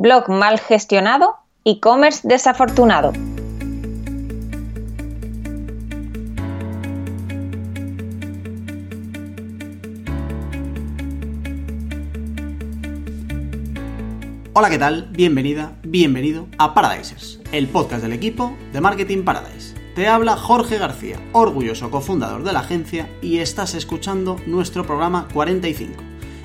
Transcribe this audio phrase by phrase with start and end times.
[0.00, 3.12] blog mal gestionado, e-commerce desafortunado.
[14.54, 15.10] Hola, ¿qué tal?
[15.10, 19.74] Bienvenida, bienvenido a Paradisers, el podcast del equipo de Marketing Paradise.
[19.94, 25.92] Te habla Jorge García, orgulloso cofundador de la agencia, y estás escuchando nuestro programa 45,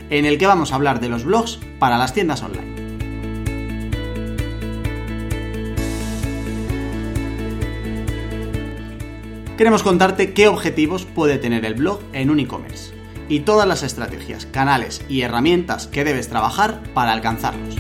[0.10, 2.75] en el que vamos a hablar de los blogs para las tiendas online.
[9.58, 12.94] Queremos contarte qué objetivos puede tener el blog en un e-commerce
[13.30, 17.78] y todas las estrategias, canales y herramientas que debes trabajar para alcanzarlos.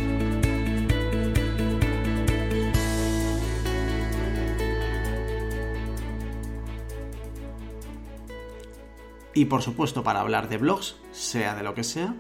[9.33, 12.16] Y por supuesto, para hablar de blogs, sea de lo que sea,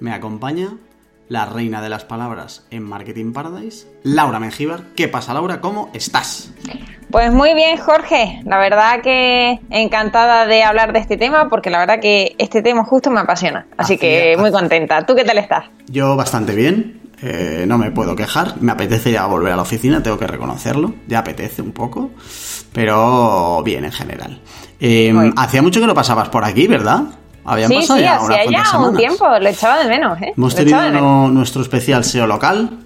[0.00, 0.78] me acompaña
[1.28, 4.80] la reina de las palabras en Marketing Paradise, Laura Mengíbar.
[4.94, 5.60] ¿Qué pasa, Laura?
[5.60, 6.52] ¿Cómo estás?
[7.10, 8.40] Pues muy bien, Jorge.
[8.44, 12.84] La verdad que encantada de hablar de este tema porque la verdad que este tema
[12.84, 13.66] justo me apasiona.
[13.76, 15.04] Así que muy contenta.
[15.06, 15.64] ¿Tú qué tal estás?
[15.86, 17.00] Yo bastante bien.
[17.22, 18.60] Eh, no me puedo quejar.
[18.60, 20.94] Me apetece ya volver a la oficina, tengo que reconocerlo.
[21.06, 22.10] Ya apetece un poco.
[22.72, 24.40] Pero bien en general.
[24.80, 27.04] Eh, hacía mucho que no pasabas por aquí, ¿verdad?
[27.46, 30.20] Habían sí, pasado sí, ya, hacía ya un tiempo, lo echaba de menos.
[30.20, 30.32] ¿eh?
[30.36, 32.80] Hemos tenido nuestro especial SEO local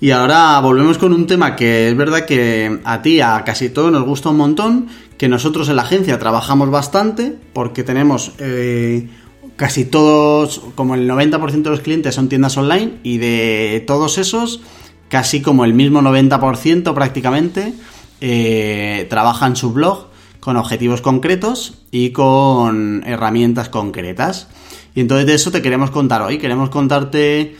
[0.00, 3.92] y ahora volvemos con un tema que es verdad que a ti, a casi todos
[3.92, 9.08] nos gusta un montón, que nosotros en la agencia trabajamos bastante porque tenemos eh,
[9.56, 14.62] casi todos, como el 90% de los clientes son tiendas online y de todos esos,
[15.08, 17.74] casi como el mismo 90% prácticamente
[18.22, 20.08] eh, trabajan su blog
[20.46, 24.46] con objetivos concretos y con herramientas concretas.
[24.94, 26.38] Y entonces de eso te queremos contar hoy.
[26.38, 27.56] Queremos contarte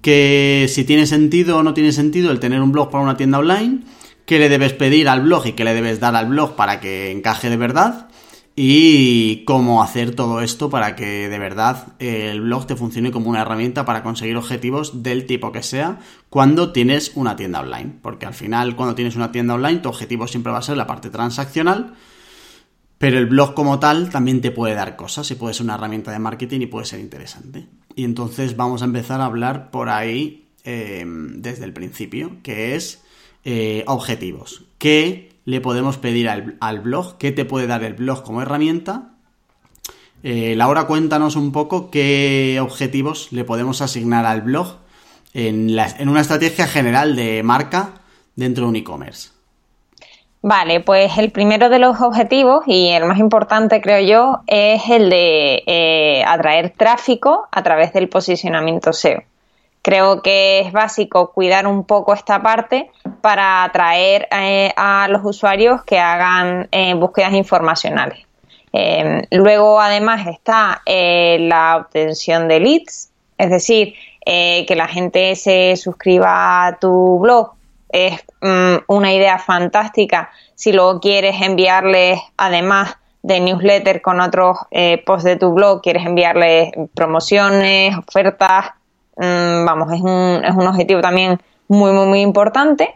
[0.00, 3.40] que si tiene sentido o no tiene sentido el tener un blog para una tienda
[3.40, 3.80] online,
[4.24, 7.10] qué le debes pedir al blog y qué le debes dar al blog para que
[7.10, 8.08] encaje de verdad
[8.56, 13.42] y cómo hacer todo esto para que de verdad el blog te funcione como una
[13.42, 15.98] herramienta para conseguir objetivos del tipo que sea
[16.30, 17.96] cuando tienes una tienda online.
[18.00, 20.86] Porque al final cuando tienes una tienda online tu objetivo siempre va a ser la
[20.86, 21.96] parte transaccional
[23.00, 26.12] pero el blog como tal también te puede dar cosas y puede ser una herramienta
[26.12, 27.66] de marketing y puede ser interesante.
[27.96, 33.00] Y entonces vamos a empezar a hablar por ahí eh, desde el principio, que es
[33.46, 34.64] eh, objetivos.
[34.76, 37.16] ¿Qué le podemos pedir al, blog?
[37.16, 39.14] ¿Qué te puede dar el blog como herramienta?
[40.22, 44.76] Eh, Laura, cuéntanos un poco qué objetivos le podemos asignar al blog
[45.32, 45.70] en
[46.06, 48.02] una estrategia general de marca
[48.36, 49.39] dentro de un e-commerce.
[50.42, 55.10] Vale, pues el primero de los objetivos y el más importante creo yo es el
[55.10, 59.22] de eh, atraer tráfico a través del posicionamiento SEO.
[59.82, 62.90] Creo que es básico cuidar un poco esta parte
[63.20, 68.26] para atraer eh, a los usuarios que hagan eh, búsquedas informacionales.
[69.30, 76.78] luego además está la obtención de leads, es decir, que la gente se suscriba a
[76.78, 77.59] tu blog
[77.92, 85.02] es mm, una idea fantástica si luego quieres enviarles, además de newsletter con otros eh,
[85.04, 88.66] posts de tu blog, quieres enviarles promociones, ofertas,
[89.16, 92.94] mm, vamos, es un, es un objetivo también muy, muy, muy importante.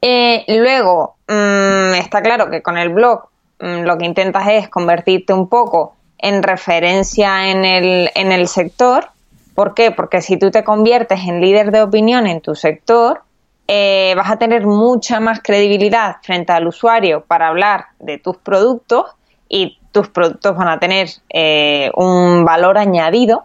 [0.00, 3.28] Eh, luego, mm, está claro que con el blog
[3.60, 9.08] lo que intentas es convertirte un poco en referencia en el, en el sector.
[9.54, 9.90] ¿Por qué?
[9.90, 13.22] Porque si tú te conviertes en líder de opinión en tu sector,
[13.70, 19.04] eh, vas a tener mucha más credibilidad frente al usuario para hablar de tus productos
[19.46, 23.44] y tus productos van a tener eh, un valor añadido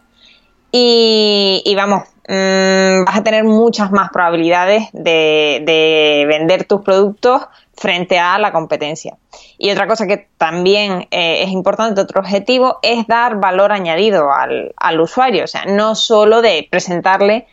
[0.71, 7.43] y, vamos, mm, vas a tener muchas más probabilidades de, vender tus productos
[7.75, 9.17] frente a la competencia.
[9.57, 14.73] Y otra cosa que también eh, es importante, otro objetivo, es dar valor añadido al,
[14.77, 17.45] al usuario, o sea, no solo de presentarle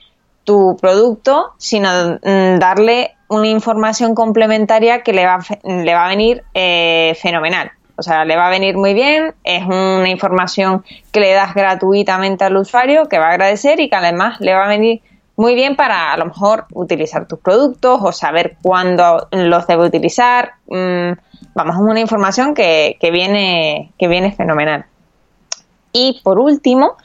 [0.50, 1.89] tu producto, sino
[2.24, 7.71] mm, darle una información complementaria que le va, le va a venir eh, fenomenal.
[7.95, 12.45] O sea, le va a venir muy bien, es una información que le das gratuitamente
[12.45, 15.03] al usuario, que va a agradecer y que además le va a venir
[15.36, 20.54] muy bien para a lo mejor utilizar tus productos o saber cuándo los debe utilizar.
[20.66, 21.13] Mm,
[21.54, 24.86] vamos, es una información que, que, viene, que viene fenomenal.
[25.92, 26.97] Y por último,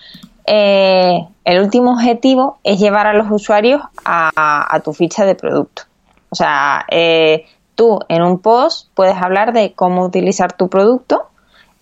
[0.47, 5.83] eh, el último objetivo es llevar a los usuarios a, tu ficha de producto.
[6.29, 7.45] O sea, eh,
[7.75, 11.27] tú en un post puedes hablar de cómo utilizar tu producto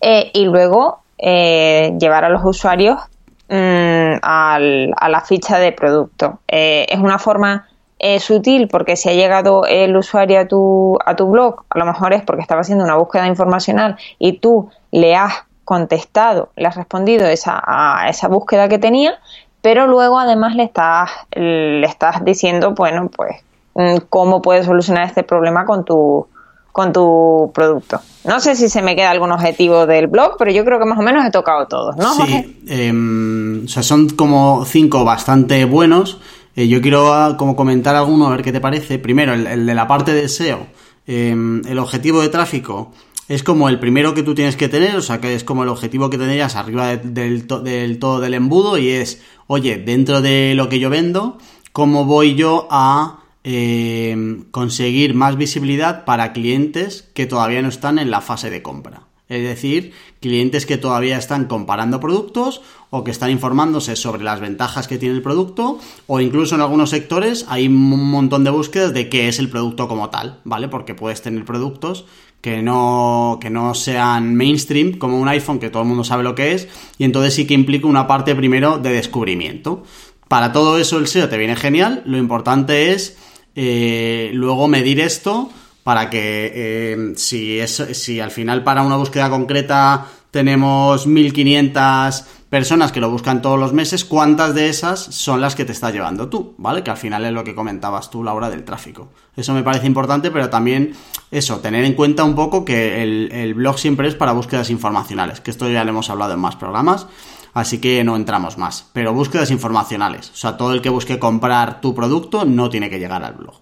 [0.01, 2.99] eh, y luego llevar a los usuarios
[3.47, 6.39] mm, a la ficha de producto.
[6.47, 7.67] Eh, es una forma
[8.05, 11.85] eh, sutil porque si ha llegado el usuario a tu, a tu blog, a lo
[11.85, 16.75] mejor es porque estaba haciendo una búsqueda informacional y tú le has contestado, le has
[16.75, 19.19] respondido esa, a esa búsqueda que tenía,
[19.63, 23.37] pero luego además le estás, le estás diciendo, bueno, pues
[23.75, 26.27] mm, cómo puedes solucionar este problema con tu,
[26.73, 28.01] con tu producto.
[28.25, 30.99] No sé si se me queda algún objetivo del blog, pero yo creo que más
[30.99, 32.13] o menos he tocado todos, ¿no?
[32.13, 36.19] Sí, em, o sea, son como cinco bastante buenos.
[36.57, 38.99] Eh, yo quiero ah, como comentar alguno, a ver qué te parece.
[38.99, 40.67] Primero, el, de la parte de SEO.
[41.07, 42.91] Em, el objetivo de tráfico
[43.27, 45.69] es como el primero que tú tienes que tener, o sea, que es como el
[45.69, 50.69] objetivo que tendrías arriba del, del todo del embudo y es, oye, dentro de lo
[50.69, 51.37] que yo vendo,
[51.71, 54.15] ¿cómo voy yo a eh,
[54.51, 59.03] conseguir más visibilidad para clientes que todavía no están en la fase de compra.
[59.33, 64.87] Es decir, clientes que todavía están comparando productos o que están informándose sobre las ventajas
[64.87, 69.09] que tiene el producto o incluso en algunos sectores hay un montón de búsquedas de
[69.09, 70.67] qué es el producto como tal, ¿vale?
[70.67, 72.05] Porque puedes tener productos
[72.41, 76.35] que no, que no sean mainstream, como un iPhone que todo el mundo sabe lo
[76.35, 79.83] que es, y entonces sí que implica una parte primero de descubrimiento.
[80.27, 83.17] Para todo eso el SEO te viene genial, lo importante es
[83.55, 85.49] eh, luego medir esto
[85.83, 92.91] para que eh, si, es, si al final para una búsqueda concreta tenemos 1500 personas
[92.91, 96.29] que lo buscan todos los meses, ¿cuántas de esas son las que te está llevando
[96.29, 96.55] tú?
[96.57, 96.83] ¿Vale?
[96.83, 99.09] Que al final es lo que comentabas tú, Laura, del tráfico.
[99.35, 100.93] Eso me parece importante, pero también
[101.31, 105.41] eso, tener en cuenta un poco que el, el blog siempre es para búsquedas informacionales,
[105.41, 107.07] que esto ya lo hemos hablado en más programas
[107.53, 108.89] así que no entramos más.
[108.93, 112.99] Pero búsquedas informacionales, o sea, todo el que busque comprar tu producto no tiene que
[112.99, 113.55] llegar al blog.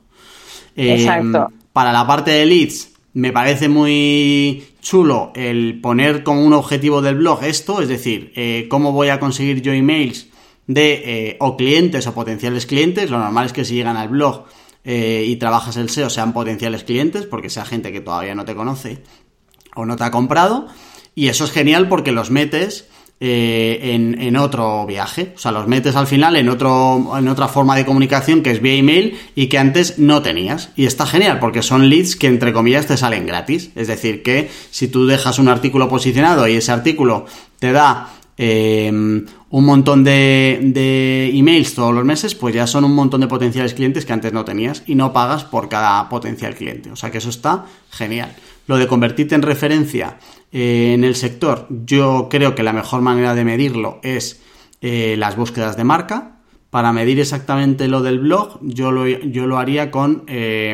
[0.75, 1.49] Exacto.
[1.51, 7.01] Em, para la parte de leads, me parece muy chulo el poner como un objetivo
[7.01, 10.27] del blog esto, es decir, eh, cómo voy a conseguir yo emails
[10.67, 13.09] de eh, o clientes o potenciales clientes.
[13.09, 14.45] Lo normal es que si llegan al blog
[14.83, 18.55] eh, y trabajas el SEO sean potenciales clientes, porque sea gente que todavía no te
[18.55, 19.03] conoce
[19.75, 20.67] o no te ha comprado.
[21.13, 22.87] Y eso es genial porque los metes
[23.23, 25.33] eh, en, otro viaje.
[25.35, 28.63] O sea, los metes al final en, otro, en otra forma de comunicación que es
[28.63, 30.71] vía email y que antes no tenías.
[30.75, 33.69] Y está genial porque son leads que entre comillas te salen gratis.
[33.75, 37.27] Es decir, que si tú dejas un artículo posicionado y ese artículo
[37.59, 42.95] te da eh, un montón de, de, emails todos los meses, pues ya son un
[42.95, 46.89] montón de potenciales clientes que antes no tenías y no pagas por cada potencial cliente.
[46.89, 48.33] O sea que eso está genial.
[48.65, 50.17] Lo de convertirte en referencia
[50.51, 54.41] eh, en el sector, yo creo que la mejor manera de medirlo es
[54.81, 56.37] eh, las búsquedas de marca.
[56.69, 60.73] Para medir exactamente lo del blog, yo lo, haría con eh,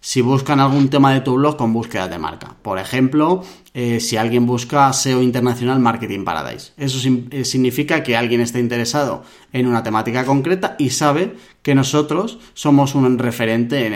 [0.00, 2.54] si buscan algún tema de tu blog con búsquedas de marca.
[2.62, 3.42] Por ejemplo,
[3.72, 6.74] si alguien busca SEO Internacional Marketing Paradise.
[6.76, 12.94] Eso significa que alguien está interesado en una temática concreta y sabe que nosotros somos
[12.96, 13.94] un referente en,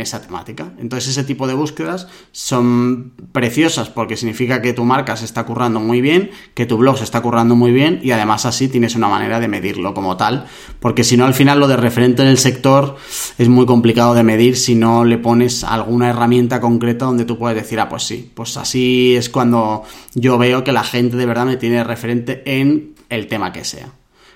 [0.00, 0.72] esa temática.
[0.78, 5.78] Entonces ese tipo de búsquedas son preciosas porque significa que tu marca se está currando
[5.78, 9.08] muy bien, que tu blog se está currando muy bien y además así tienes una
[9.08, 10.46] manera de medirlo como tal,
[10.80, 12.96] porque si no al final lo de referente en el sector
[13.38, 17.56] es muy complicado de medir si no le pones alguna herramienta concreta donde tú puedes
[17.56, 19.84] decir, ah, pues sí, pues así es cuando
[20.14, 23.92] yo veo que la gente de verdad me tiene referente en el tema que sea.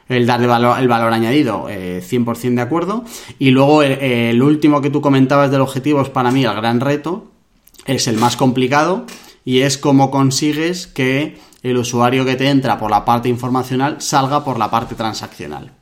[0.08, 3.04] El darle valor, el valor añadido, 100% eh, de acuerdo.
[3.38, 7.30] Y luego el, último que tú comentabas del objetivo es para mí el gran reto,
[7.86, 9.06] es el más complicado
[9.44, 14.44] y es cómo consigues que el usuario que te entra por la parte informacional salga
[14.44, 15.72] por la parte transaccional.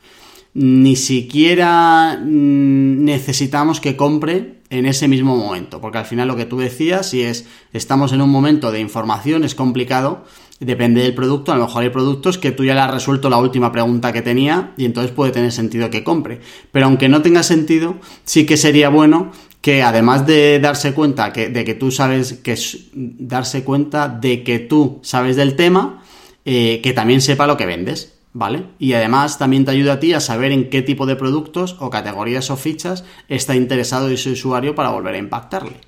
[0.53, 6.47] Ni siquiera mm, necesitamos que compre en ese mismo momento, porque al final lo que
[6.47, 10.25] tú decías, si es estamos en un momento de información, es complicado,
[10.61, 13.39] depende del producto, a lo mejor hay productos que tú ya le has resuelto la
[13.39, 16.41] última pregunta que tenía y entonces puede tener sentido que compre.
[16.71, 21.49] Pero aunque no tenga sentido, sí que sería bueno que además de darse cuenta que,
[21.49, 22.57] de que tú sabes que
[22.93, 26.03] darse cuenta de que tú sabes del tema,
[26.45, 28.15] eh, que también sepa lo que vendes.
[28.33, 28.67] ¿vale?
[28.79, 31.91] Y además también te ayuda a ti a saber en qué tipo de productos o
[31.91, 35.81] categorías o fichas está interesado ese usuario para volver a impactarle.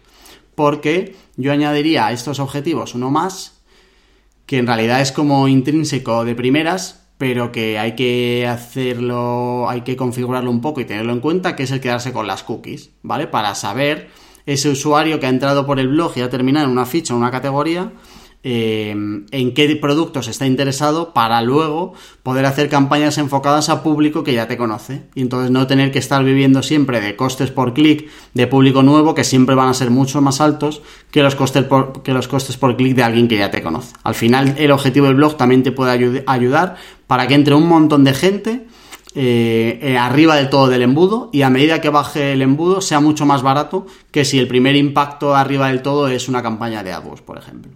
[0.54, 3.51] Porque yo añadiría a estos objetivos uno más,
[4.52, 9.96] que en realidad es como intrínseco de primeras, pero que hay que hacerlo, hay que
[9.96, 13.26] configurarlo un poco y tenerlo en cuenta, que es el quedarse con las cookies, ¿vale?
[13.26, 14.10] Para saber
[14.44, 17.16] ese usuario que ha entrado por el blog y ha terminado en una ficha o
[17.16, 17.92] una categoría,
[18.44, 24.34] eh, en qué productos está interesado para luego poder hacer campañas enfocadas a público que
[24.34, 28.08] ya te conoce y entonces no tener que estar viviendo siempre de costes por clic
[28.34, 30.82] de público nuevo que siempre van a ser mucho más altos
[31.12, 33.94] que los costes por, que los costes por clic de alguien que ya te conoce.
[34.02, 38.02] Al final el objetivo del blog también te puede ayudar para que entre un montón
[38.02, 38.66] de gente
[39.14, 42.98] eh, eh, arriba del todo del embudo y a medida que baje el embudo sea
[42.98, 46.92] mucho más barato que si el primer impacto arriba del todo es una campaña de
[46.92, 47.70] AdWords, por ejemplo.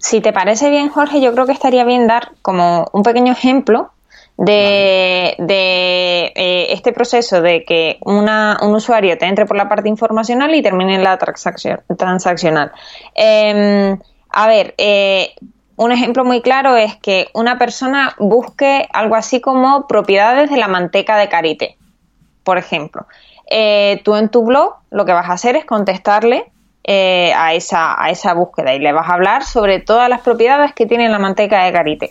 [0.00, 3.90] Si te parece bien, Jorge, yo creo que estaría bien dar como un pequeño ejemplo
[4.38, 10.54] de, eh, este proceso de que una, un usuario te entre por la parte informacional
[10.54, 12.72] y termine en la transacción, transaccional.
[13.14, 13.98] Em,
[14.30, 15.34] a ver, eh,
[15.76, 20.68] un ejemplo muy claro es que una persona busque algo así como propiedades de la
[20.68, 21.76] manteca de karité,
[22.42, 23.06] por ejemplo.
[23.50, 26.50] Eh, tú en tu blog lo que vas a hacer es contestarle
[26.84, 30.72] eh, a, esa, a esa búsqueda y le vas a hablar sobre todas las propiedades
[30.72, 32.10] que tiene la manteca de karité.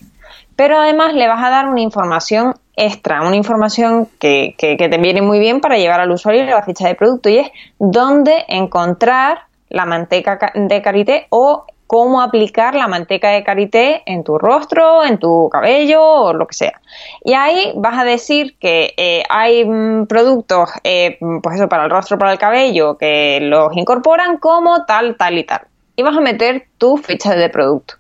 [0.56, 4.98] Pero además le vas a dar una información extra, una información que, que, que te
[4.98, 9.44] viene muy bien para llevar al usuario la ficha de producto y es dónde encontrar
[9.70, 15.18] la manteca de karité o cómo aplicar la manteca de karité en tu rostro, en
[15.18, 16.80] tu cabello o lo que sea.
[17.26, 21.90] Y ahí vas a decir que eh, hay mm, productos, eh, pues eso, para el
[21.90, 25.62] rostro, para el cabello, que los incorporan como tal, tal y tal.
[25.96, 27.96] Y vas a meter tu ficha de producto.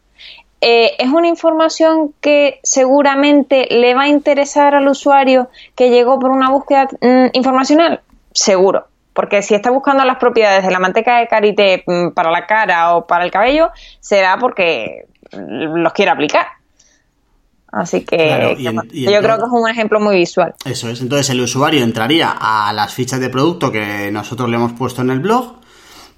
[0.61, 6.29] Eh, es una información que seguramente le va a interesar al usuario que llegó por
[6.29, 8.01] una búsqueda mm, informacional.
[8.33, 8.85] Seguro,
[9.19, 12.95] porque si está buscando las propiedades de la manteca de karité mm, para la cara
[12.95, 13.67] o para el cabello,
[13.99, 16.47] será porque los quiere aplicar.
[17.69, 20.55] Así que, yo creo que es un ejemplo muy visual.
[20.63, 21.01] Eso es.
[21.01, 25.09] Entonces el usuario entraría a las fichas de producto que nosotros le hemos puesto en
[25.09, 25.55] el blog.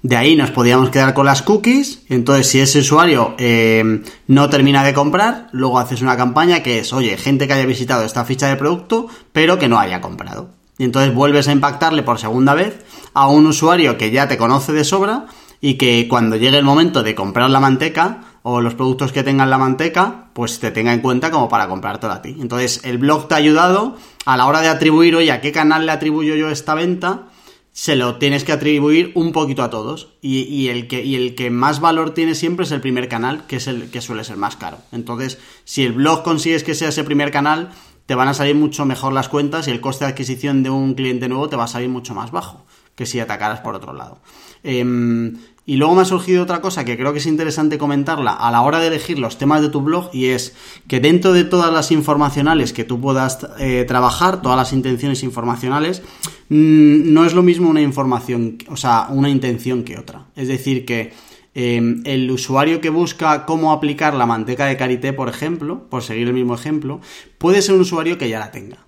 [0.02, 2.04] De ahí nos podíamos quedar con las cookies.
[2.08, 3.82] Entonces, si ese usuario eh,
[4.28, 8.04] no termina de comprar, luego haces una campaña que es, oye, gente que haya visitado
[8.04, 10.61] esta ficha de producto, pero que no haya comprado.
[10.78, 14.72] Y entonces vuelves a impactarle por segunda vez a un usuario que ya te conoce
[14.72, 15.26] de sobra
[15.60, 19.48] y que cuando llegue el momento de comprar la manteca o los productos que tengan
[19.48, 22.36] la manteca, pues te tenga en cuenta como para comprártelo a ti.
[22.40, 25.86] Entonces, el blog te ha ayudado a la hora de atribuir, oye, ¿a qué canal
[25.86, 27.28] le atribuyo yo esta venta?
[27.70, 30.08] Se lo tienes que atribuir un poquito a todos.
[30.20, 33.56] Y, el que, y el que más valor tiene siempre es el primer canal, que
[33.56, 34.78] es el que suele ser más caro.
[34.90, 37.70] Entonces, si el blog consigues que sea ese primer canal,
[38.06, 40.94] te van a salir mucho mejor las cuentas y el coste de adquisición de un
[40.94, 44.18] cliente nuevo te va a salir mucho más bajo que si atacaras por otro lado.
[44.62, 48.50] Em, y luego me ha surgido otra cosa que creo que es interesante comentarla a
[48.50, 50.54] la hora de elegir los temas de tu blog y es
[50.88, 56.02] que dentro de todas las informacionales que tú puedas eh, trabajar, todas las intenciones informacionales,
[56.48, 60.26] mm, no es lo mismo una información, o sea, una intención que otra.
[60.34, 61.12] Es decir, que
[61.54, 66.28] em, el usuario que busca cómo aplicar la manteca de karité, por ejemplo, por seguir
[66.28, 67.00] el mismo ejemplo,
[67.38, 68.86] puede ser un usuario que ya la tenga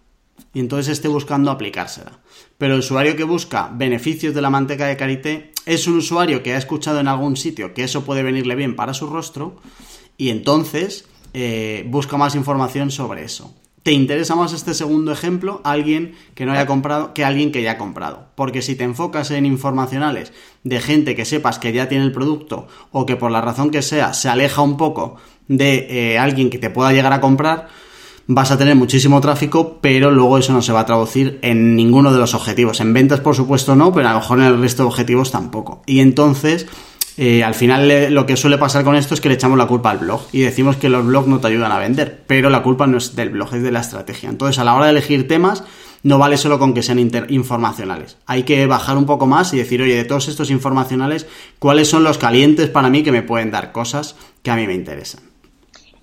[0.54, 2.21] y entonces esté buscando aplicársela.
[2.56, 6.54] Pero el usuario que busca beneficios de la manteca de karité es un usuario que
[6.54, 9.56] ha escuchado en algún sitio que eso puede venirle bien para su rostro
[10.16, 13.54] y entonces eh, busca más información sobre eso.
[13.85, 15.61] ¿Te interesa más este segundo ejemplo?
[15.62, 18.29] Alguien que no haya comprado que alguien que ya ha comprado.
[18.35, 22.67] Porque si te enfocas en informacionales de gente que sepas que ya tiene el producto
[22.93, 25.17] o que por la razón que sea se aleja un poco
[25.49, 27.69] de eh, alguien que te pueda llegar a comprar,
[28.26, 32.11] vas a tener muchísimo tráfico, pero luego eso no se va a traducir en ninguno
[32.11, 32.81] de los objetivos.
[32.81, 35.83] En ventas, por supuesto, no, pero a lo mejor en el resto de objetivos tampoco.
[35.85, 36.67] Y entonces,
[37.16, 39.90] eh, al final lo que suele pasar con esto es que le echamos la culpa
[39.90, 42.87] al blog y decimos que los blogs no te ayudan a vender, pero la culpa
[42.87, 44.28] no es del blog, es de la estrategia.
[44.28, 45.62] Entonces, a la hora de elegir temas,
[46.02, 48.18] no vale solo con que sean informacionales.
[48.26, 51.26] Hay que bajar un poco más y decir, oye, de todos estos informacionales,
[51.59, 54.75] ¿cuáles son los calientes para mí que me pueden dar cosas que a mí me
[54.75, 55.34] interesan?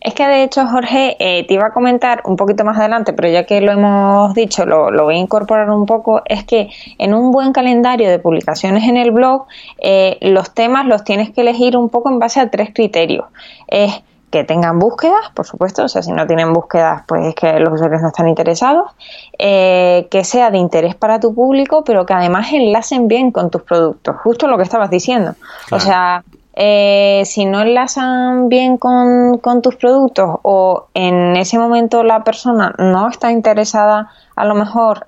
[0.01, 3.29] Es que de hecho, Jorge, eh, te iba a comentar un poquito más adelante, pero
[3.29, 7.31] ya que lo hemos dicho, lo, voy a incorporar un poco, es que en un
[7.31, 9.45] buen calendario de publicaciones en el blog,
[9.77, 13.25] eh, los temas los tienes que elegir un poco en base a tres criterios.
[13.67, 17.59] Es que tengan búsquedas, por supuesto, o sea, si no tienen búsquedas, pues es que
[17.59, 18.89] los usuarios no están interesados,
[19.37, 23.61] eh, que sea de interés para tu público, pero que además enlacen bien con tus
[23.61, 25.35] productos, justo lo que estabas diciendo.
[25.69, 26.23] O sea,
[26.63, 33.09] eh, si no enlazan bien con, tus productos o en ese momento la persona no
[33.09, 35.07] está interesada a lo mejor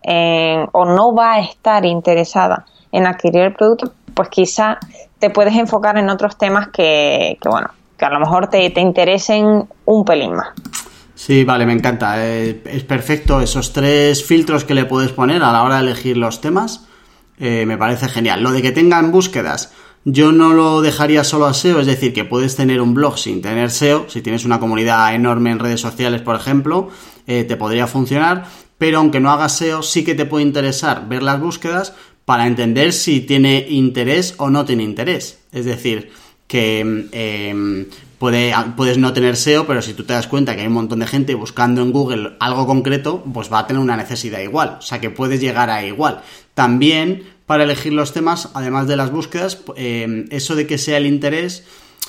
[0.72, 4.80] o no va a estar interesada en adquirir el producto, pues quizá
[5.20, 10.06] te puedes enfocar en otros temas que, bueno, que a lo mejor te, interesen un
[10.06, 10.50] pelín más.
[11.14, 12.16] Sí, vale, me encanta.
[12.18, 16.18] Eh, es perfecto esos tres filtros que le puedes poner a la hora de elegir
[16.18, 16.88] los temas.
[17.40, 18.42] Eh, me parece genial.
[18.42, 19.72] Lo de que tengan búsquedas
[20.06, 23.42] yo no lo dejaría solo a SEO, es decir, que puedes tener un blog sin
[23.42, 26.90] tener SEO, si tienes una comunidad enorme en redes sociales, por ejemplo,
[27.26, 28.46] eh, te podría funcionar,
[28.78, 31.94] pero aunque no hagas SEO, sí que te puede interesar ver las búsquedas
[32.26, 35.40] para entender si tiene interés o no tiene interés.
[35.52, 36.12] Es decir,
[36.48, 36.80] que
[37.12, 37.86] em,
[38.20, 41.08] puedes no tener SEO, pero si tú te das cuenta que hay un montón de
[41.08, 44.78] gente buscando en Google algo concreto, pues va a tener una necesidad igual.
[44.80, 46.22] O sea que puedes llegar a igual.
[46.54, 51.06] También para elegir los temas, además de las búsquedas, em, eso de que sea el
[51.06, 51.64] interés,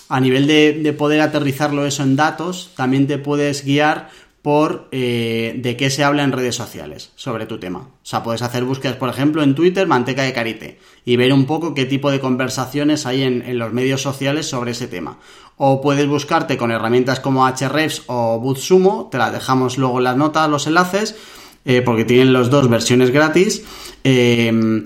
[0.09, 4.09] a nivel de poder aterrizarlo eso en datos, también te puedes guiar
[4.45, 7.79] por eh, de qué se habla en redes sociales sobre tu tema.
[7.79, 11.47] O sea, puedes hacer búsquedas, por ejemplo, en Twitter, manteca de carite, y ver un
[11.47, 15.19] poco qué tipo de conversaciones hay en, los medios sociales sobre ese tema.
[15.57, 20.17] O puedes buscarte con herramientas como Hrefs o BootSumo, te las dejamos luego en las
[20.19, 21.17] notas, los enlaces,
[21.65, 23.65] eh, porque tienen los dos versiones gratis.
[24.05, 24.83] Eh,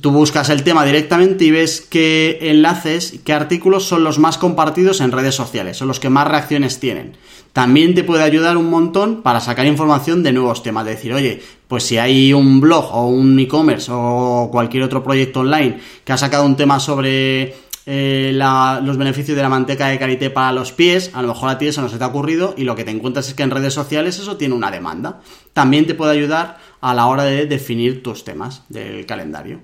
[0.00, 5.00] tú buscas el tema directamente y ves qué enlaces, qué artículos son los más compartidos
[5.00, 7.16] en redes sociales, son los que más reacciones tienen.
[7.52, 11.42] También te puede ayudar un montón para sacar información de nuevos temas, de decir, oye,
[11.68, 16.18] pues si hay un blog o un e-commerce o cualquier otro proyecto online que ha
[16.18, 17.54] sacado un tema sobre
[17.86, 21.56] eh, los beneficios de la manteca de karité para los pies, a lo mejor a
[21.56, 23.50] ti eso no se te ha ocurrido y lo que te encuentras es que en
[23.50, 25.20] redes sociales eso tiene una demanda.
[25.52, 29.60] También te puede ayudar a la hora de definir tus temas del calendario.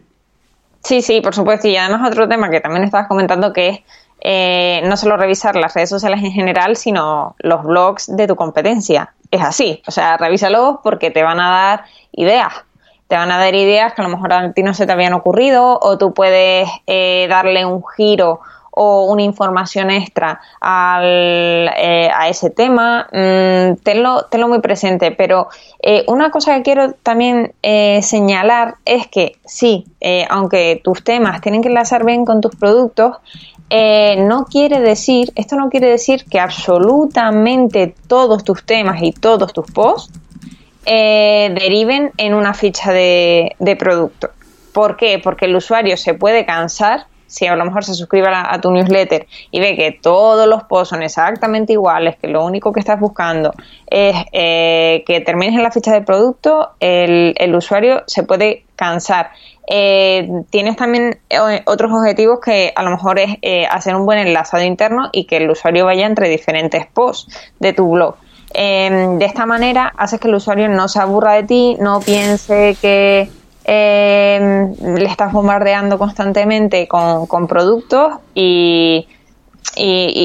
[0.83, 1.69] Sí, sí, por supuesto.
[1.69, 3.81] Y además otro tema que también estabas comentando que es
[4.21, 9.15] eh, no solo revisar las redes sociales en general, sino los blogs de tu competencia.
[9.31, 12.53] Es así, o sea, revísalos porque te van a dar ideas
[13.13, 15.13] te van a dar ideas que a lo mejor a ti no se te habían
[15.13, 18.41] ocurrido o tú puedes eh, darle un giro
[18.73, 25.13] o una información extra eh, a ese tema, mm, tenlo, muy presente.
[25.13, 25.49] Pero
[25.81, 29.87] eh, una cosa que quiero también señalar es que sí,
[30.29, 33.17] aunque tus temas tienen que enlazar bien con tus productos,
[33.71, 39.71] no quiere decir, esto no quiere decir que absolutamente todos tus temas y todos tus
[39.71, 40.13] posts
[40.85, 44.31] eh, deriven en una ficha de, producto.
[44.73, 45.21] ¿Por qué?
[45.23, 49.27] Porque el usuario se puede cansar si a lo mejor se suscribe a, tu newsletter
[49.51, 53.53] y ve que todos los posts son exactamente iguales, que lo único que estás buscando
[53.87, 59.31] es eh, que termines en la ficha de producto, el, usuario se puede cansar.
[59.67, 61.21] Eh, tienes también
[61.65, 63.39] otros objetivos que a lo mejor es
[63.71, 67.91] hacer un buen enlazado interno y que el usuario vaya entre diferentes posts de tu
[67.91, 68.17] blog.
[68.55, 72.77] Em, de esta manera haces que el usuario no se aburra de ti, no piense
[72.81, 73.31] que
[73.65, 79.07] em, le estás bombardeando constantemente con, productos y,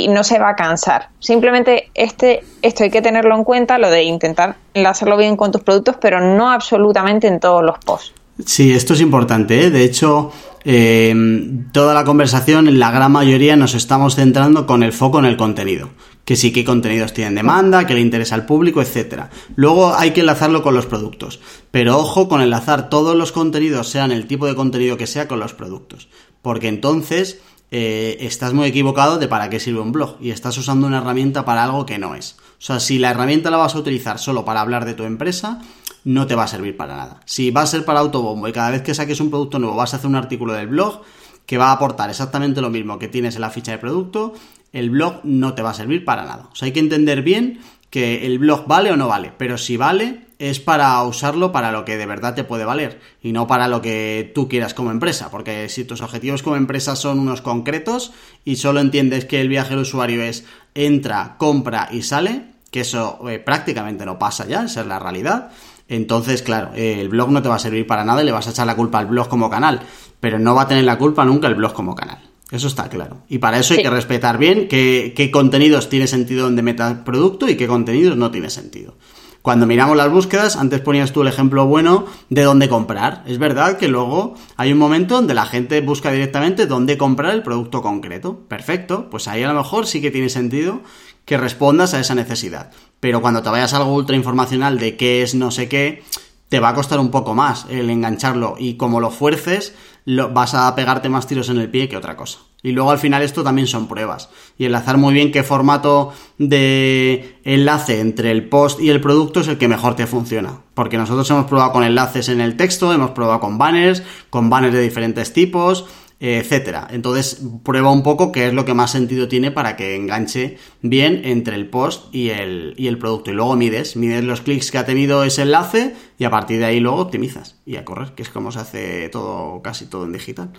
[0.10, 1.10] no se va a cansar.
[1.20, 5.62] Simplemente este, esto hay que tenerlo en cuenta, lo de intentar hacerlo bien con tus
[5.62, 8.14] productos, pero no absolutamente en todos los posts.
[8.46, 9.66] Sí, esto es importante.
[9.66, 9.70] ¿eh?
[9.72, 10.32] De hecho,
[10.64, 15.26] em, toda la conversación, en la gran mayoría, nos estamos centrando con el foco en
[15.26, 15.90] el contenido
[16.28, 19.30] que sí que contenidos tienen demanda, que le interesa al público, etcétera.
[19.56, 21.40] Luego hay que enlazarlo con los productos.
[21.72, 25.40] Pero ojo con enlazar todos los contenidos, sean el tipo de contenido que sea, con
[25.40, 26.10] los productos.
[26.42, 27.40] Porque entonces
[27.72, 31.46] eh, estás muy equivocado de para qué sirve un blog y estás usando una herramienta
[31.46, 32.36] para algo que no es.
[32.60, 35.62] O sea, si la herramienta la vas a utilizar solo para hablar de tu empresa,
[36.04, 37.22] no te va a servir para nada.
[37.24, 39.94] Si va a ser para autobombo y cada vez que saques un producto nuevo vas
[39.94, 41.04] a hacer un artículo del blog
[41.48, 44.34] que va a aportar exactamente lo mismo que tienes en la ficha de producto,
[44.74, 46.50] el blog no te va a servir para nada.
[46.52, 49.78] O sea, hay que entender bien que el blog vale o no vale, pero si
[49.78, 53.68] vale es para usarlo para lo que de verdad te puede valer y no para
[53.68, 58.12] lo que tú quieras como empresa, porque si tus objetivos como empresa son unos concretos
[58.46, 63.20] y solo entiendes que el viaje del usuario es entra, compra y sale, que eso
[63.30, 65.50] eh, prácticamente no pasa ya, esa es la realidad,
[65.88, 68.52] entonces claro, el blog no te va a servir para nada y le vas a
[68.52, 69.82] echar la culpa al blog como canal,
[70.20, 72.27] pero no va a tener la culpa nunca el blog como canal.
[72.52, 73.24] Eso está claro.
[73.28, 77.50] Y para eso hay que respetar bien qué, qué, contenidos tiene sentido donde meta producto
[77.50, 78.96] y qué contenidos no tiene sentido.
[79.42, 83.24] Cuando miramos las búsquedas, antes ponías tú el ejemplo bueno de dónde comprar.
[83.28, 87.44] Es verdad que luego hay un momento donde la gente busca directamente dónde comprar el
[87.44, 88.42] producto concreto.
[88.48, 90.82] Perfecto, pues ahí a lo mejor sí que tiene sentido
[91.24, 92.72] que respondas a esa necesidad.
[93.00, 96.04] Pero cuando te vayas a algo ultra informacional de qué es no sé qué,
[96.50, 99.76] te va a costar un poco más el engancharlo y como lo fuerces,
[100.08, 102.40] lo, vas a pegarte más tiros en el pie que otra cosa.
[102.64, 104.30] Y luego al final esto también son pruebas.
[104.58, 109.50] Y enlazar muy bien qué formato de enlace entre el post y el producto es
[109.50, 110.62] el que mejor te funciona.
[110.74, 114.74] Porque nosotros hemos probado con enlaces en el texto, hemos probado con banners, con banners
[114.74, 115.86] de diferentes tipos,
[116.20, 116.88] etcétera.
[116.90, 121.22] Entonces, prueba un poco qué es lo que más sentido tiene para que enganche bien
[121.26, 123.30] entre el post y el, y el producto.
[123.30, 126.66] Y luego mides, mides los clics que ha tenido ese enlace y a partir de
[126.66, 130.14] ahí luego optimizas y a correr, que es como se hace todo, casi todo en
[130.14, 130.52] digital.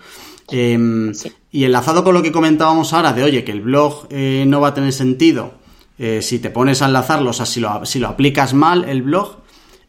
[0.50, 1.12] Em,
[1.50, 4.68] y enlazado con lo que comentábamos ahora de, oye, que el blog eh, no va
[4.68, 5.54] a tener sentido
[5.98, 9.02] eh, si te pones a enlazarlo, o sea, si lo, si lo aplicas mal el
[9.02, 9.38] blog,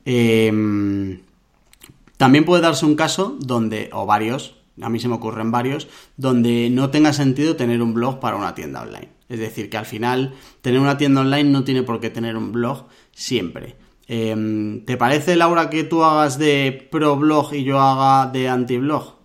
[0.06, 1.20] em,
[2.18, 5.88] también puede darse un caso donde, o varios, a mí se me ocurren varios,
[6.18, 9.10] donde no tenga sentido tener un blog para una tienda online.
[9.30, 12.52] Es decir, que al final tener una tienda online no tiene por qué tener un
[12.52, 13.76] blog siempre.
[14.08, 18.78] Em, ¿Te parece, Laura, que tú hagas de pro blog y yo haga de anti
[18.78, 19.19] blog?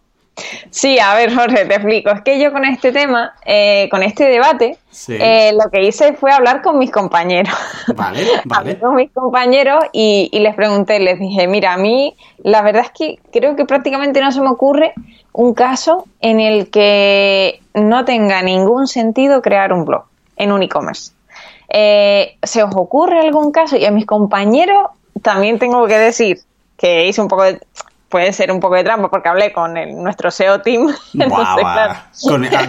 [0.71, 2.11] Sí, a ver, Jorge, te explico.
[2.11, 4.77] Es que yo con este tema, eh, con este debate,
[5.09, 7.55] eh, lo que hice fue hablar con mis compañeros.
[7.95, 8.79] Vale, vale.
[8.79, 13.19] con mis compañeros y, les pregunté, les dije, mira, a mí la verdad es que
[13.33, 14.93] creo que prácticamente no se me ocurre
[15.33, 20.05] un caso en el que no tenga ningún sentido crear un blog
[20.37, 21.13] en un e-commerce.
[21.69, 23.77] Eh, ¿Se os ocurre algún caso?
[23.77, 24.91] Y a mis compañeros
[25.23, 26.41] también tengo que decir
[26.77, 27.61] que hice un poco de
[28.15, 30.87] puede ser un poco de trampa porque hablé con nuestro SEO team.
[31.33, 32.07] Ah,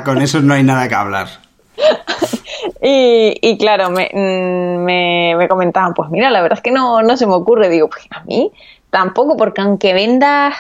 [0.04, 1.28] con, eso no hay nada que hablar.
[2.82, 7.28] y, claro, mm, me, me, comentaban, pues mira, la verdad es que no, no se
[7.28, 7.70] me ocurre.
[7.70, 8.52] Digo, pues a mí
[8.90, 10.56] tampoco, porque aunque vendas,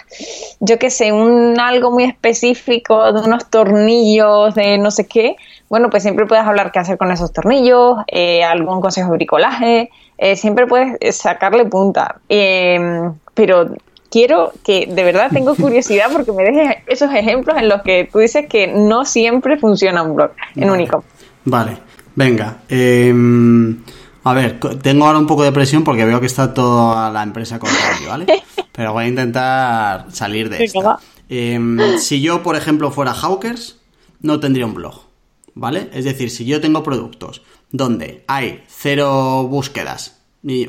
[0.59, 5.35] yo qué sé, un algo muy específico de unos tornillos de no sé qué,
[5.67, 9.89] bueno, pues siempre puedes hablar qué hacer con esos tornillos, eh, algún consejo de bricolaje,
[10.19, 12.17] eh, siempre puedes sacarle punta.
[12.29, 13.71] Eh, pero
[14.15, 18.19] quiero que, de verdad tengo curiosidad porque me dejes esos ejemplos en los que tú
[18.19, 20.71] dices que no siempre funciona un blog en vale.
[20.71, 21.01] Unicom.
[21.43, 21.77] Vale,
[22.15, 22.59] venga.
[22.69, 23.83] Em,
[24.23, 27.59] a ver, tengo ahora un poco de presión porque veo que está toda la empresa
[27.59, 28.25] contra mí, ¿vale?
[28.71, 30.97] Pero voy a intentar salir de esto.
[31.27, 33.81] Em, si yo, por ejemplo, fuera Hawkers,
[34.21, 35.07] no tendría un blog,
[35.55, 35.89] ¿vale?
[35.91, 40.14] Es decir, si yo tengo productos donde hay cero búsquedas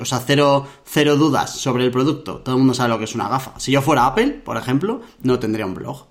[0.01, 2.37] o sea, cero, cero dudas sobre el producto.
[2.37, 3.53] Todo el mundo sabe lo que es una gafa.
[3.59, 6.07] Si yo fuera Apple, por ejemplo, no tendría un blog.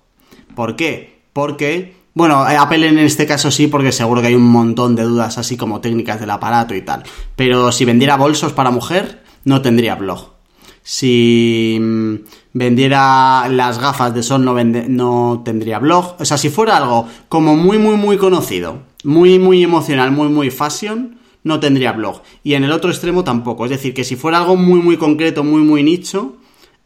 [0.54, 1.22] ¿Por qué?
[1.32, 5.02] Porque, bueno, eh, Apple en este caso sí, porque seguro que hay un montón de
[5.02, 7.02] dudas así como técnicas del aparato y tal.
[7.34, 10.36] Pero si vendiera bolsos para mujer, no tendría blog.
[10.82, 12.14] Si mm,
[12.52, 16.14] vendiera las gafas de sol, no, no tendría blog.
[16.20, 20.50] O sea, si fuera algo como muy, muy, muy conocido, muy, muy emocional, muy, muy
[20.50, 22.22] fashion, no tendría blog.
[22.42, 23.64] Y en el otro extremo tampoco.
[23.64, 26.38] Es decir, que si fuera algo muy, muy concreto, muy, muy nicho,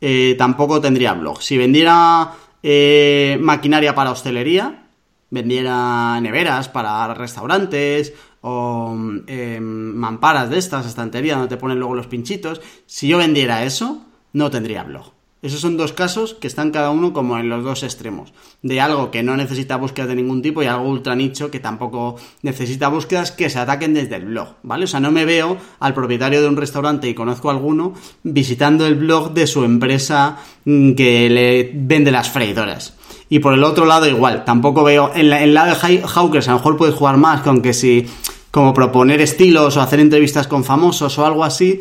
[0.02, 1.42] eh, tampoco tendría blog.
[1.42, 4.86] Si vendiera eh, maquinaria para hostelería,
[5.30, 8.94] vendiera neveras para restaurantes o
[9.26, 14.04] em, mamparas de estas, estanterías donde te ponen luego los pinchitos, si yo vendiera eso,
[14.34, 15.19] no tendría blog.
[15.42, 18.32] Esos son dos casos que están cada uno como en los dos extremos.
[18.62, 22.16] De algo que no necesita búsquedas de ningún tipo y algo ultra nicho que tampoco
[22.42, 24.84] necesita búsquedas que se ataquen desde el blog, ¿vale?
[24.84, 28.86] O sea, no me veo al propietario de un restaurante y conozco a alguno visitando
[28.86, 32.94] el blog de su empresa mm, que le vende las freidoras.
[33.30, 36.58] Y por el otro lado igual, tampoco veo, en, el lado de Hawkers a lo
[36.58, 38.06] mejor puede jugar más que si
[38.50, 41.80] como proponer estilos o hacer entrevistas con famosos o algo así,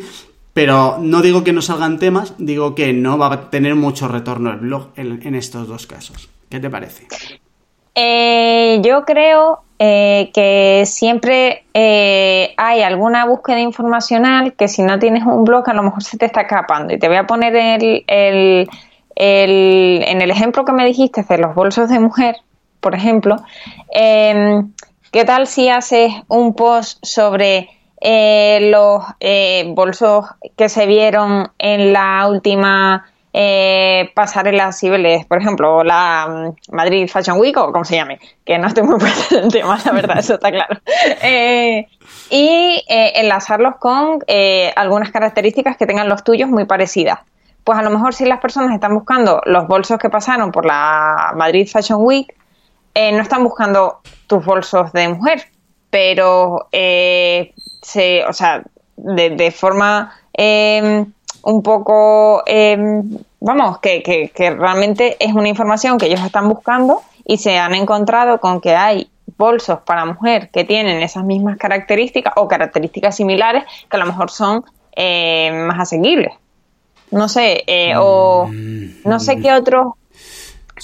[0.60, 4.50] pero no digo que no salgan temas, digo que no va a tener mucho retorno
[4.50, 6.28] el blog en, estos dos casos.
[6.50, 7.06] ¿Qué te parece?
[7.94, 15.24] Eh, yo creo eh, que siempre eh, hay alguna búsqueda informacional que si no tienes
[15.24, 16.92] un blog a lo mejor se te está escapando.
[16.92, 18.68] Y te voy a poner el, el,
[19.16, 22.36] en el ejemplo que me dijiste de los bolsos de mujer,
[22.80, 23.36] por ejemplo.
[23.90, 30.24] ¿Qué tal si haces un post sobre eh, los eh, bolsos
[30.56, 37.38] que se vieron en la última eh, pasarela Cibeles, por ejemplo, la mm, Madrid Fashion
[37.38, 40.18] Week o como se llame, que no estoy muy puesta en el tema, la verdad,
[40.18, 40.80] eso está claro.
[41.22, 41.86] Eh,
[42.30, 44.20] y enlazarlos con
[44.76, 47.18] algunas características que tengan los tuyos muy parecidas.
[47.64, 51.32] Pues a lo mejor si las personas están buscando los bolsos que pasaron por la
[51.36, 52.32] Madrid Fashion Week,
[52.94, 55.50] no están buscando tus bolsos de mujer,
[55.90, 57.52] pero eh,
[57.82, 58.62] se, o sea,
[58.96, 61.06] de, forma em,
[61.42, 67.38] un poco, em, vamos, que, que, realmente es una información que ellos están buscando y
[67.38, 72.46] se han encontrado con que hay bolsos para mujer que tienen esas mismas características o
[72.46, 76.32] características similares que a lo mejor son em, más asequibles.
[77.10, 78.48] No sé, eh, o
[79.04, 79.94] no sé qué otros,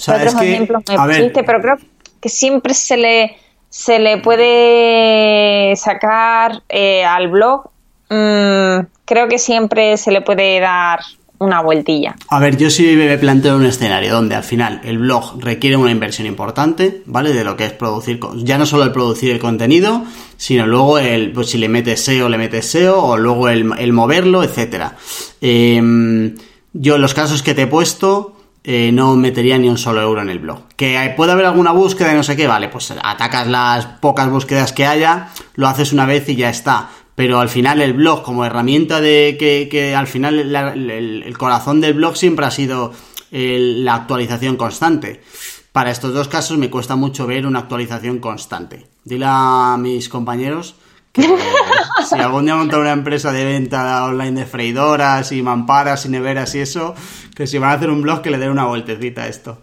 [0.07, 1.77] otros ejemplos me pusiste, pero creo
[2.19, 3.37] que siempre se le
[3.77, 7.69] se le puede sacar eh, al blog.
[8.09, 11.01] Mm, creo que siempre se le puede dar
[11.37, 12.15] una vueltilla.
[12.29, 15.91] A ver, yo sí me planteo un escenario donde al final el blog requiere una
[15.91, 17.33] inversión importante, ¿vale?
[17.33, 20.03] De lo que es producir, ya no solo el producir el contenido,
[20.37, 24.41] sino luego el, pues si le metes SEO, le metes SEO, o luego el, moverlo,
[24.41, 24.95] etcétera.
[25.39, 26.35] Em,
[26.73, 28.36] yo en los casos que te he puesto,
[28.69, 30.67] eh, no metería ni un solo euro en el blog.
[30.75, 34.73] Que puede haber alguna búsqueda y no sé qué, vale, pues atacas las pocas búsquedas
[34.73, 38.45] que haya, lo haces una vez y ya está pero al final el blog como
[38.45, 42.93] herramienta de que, al final el, corazón del blog siempre ha sido
[43.31, 45.23] la actualización constante.
[45.71, 48.85] Para estos dos casos me cuesta mucho ver una actualización constante.
[49.03, 50.75] Dile a mis compañeros
[51.17, 56.09] que si algún día montan una empresa de venta online de freidoras y mamparas y
[56.09, 56.95] neveras y eso,
[57.35, 59.59] que si van a hacer un blog que le den una vueltecita a esto.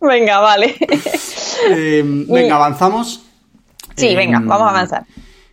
[0.00, 0.76] venga, vale.
[1.70, 3.24] Eh, venga, avanzamos.
[3.96, 5.04] Sí, venga, em, vamos a avanzar.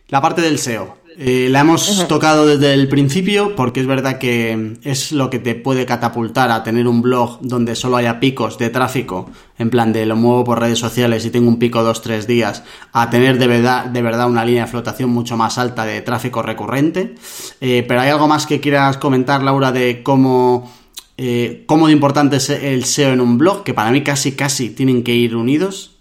[0.08, 0.95] La parte del SEO.
[1.18, 5.54] Eh, la hemos tocado desde el principio porque es verdad que es lo que te
[5.54, 10.04] puede catapultar a tener un blog donde solo haya picos de tráfico, en plan de
[10.04, 13.46] lo muevo por redes sociales y tengo un pico dos, tres días, a tener de
[13.46, 17.14] verdad, de verdad una línea de flotación mucho más alta de tráfico recurrente.
[17.62, 20.70] Eh, pero hay algo más que quieras comentar, Laura, de cómo,
[21.16, 24.68] eh, cómo de importante es el SEO en un blog, que para mí casi, casi
[24.68, 25.96] tienen que ir unidos.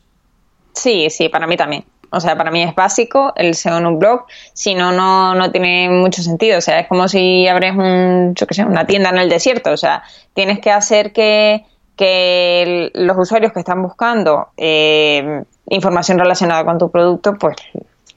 [0.74, 1.86] Sí, sí, para mí también.
[2.16, 5.90] O sea, para mí es básico el SEO en un blog, si no, no tiene
[5.90, 6.58] mucho sentido.
[6.58, 9.72] O sea, es como si abres un, yo qué sé, una tienda en el desierto.
[9.72, 16.64] O sea, tienes que hacer que, que los usuarios que están buscando eh, información relacionada
[16.64, 17.58] con tu producto, pues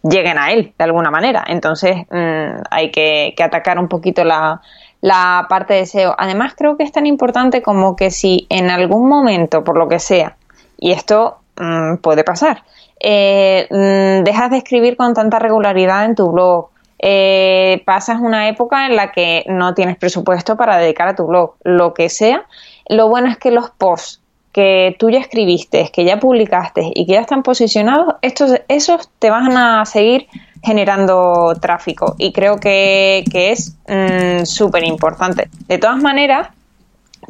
[0.03, 1.45] lleguen a él de alguna manera.
[1.47, 4.61] Entonces, mm, hay que, atacar un poquito la,
[5.01, 6.15] la parte de SEO.
[6.17, 9.99] Además, creo que es tan importante como que si en algún momento, por lo que
[9.99, 10.37] sea,
[10.77, 12.63] y esto mm, puede pasar,
[13.01, 18.87] eh, mm, dejas de escribir con tanta regularidad en tu blog, eh, pasas una época
[18.87, 22.45] en la que no tienes presupuesto para dedicar a tu blog, lo que sea,
[22.89, 24.21] lo bueno es que los posts
[24.53, 29.31] que tú ya escribiste, que ya publicaste y que ya están posicionados, estos, esos te
[29.31, 30.27] van a seguir
[30.65, 32.17] generando tráfico.
[32.19, 35.49] Y creo que, es mm, súper importante.
[35.69, 36.49] De todas maneras,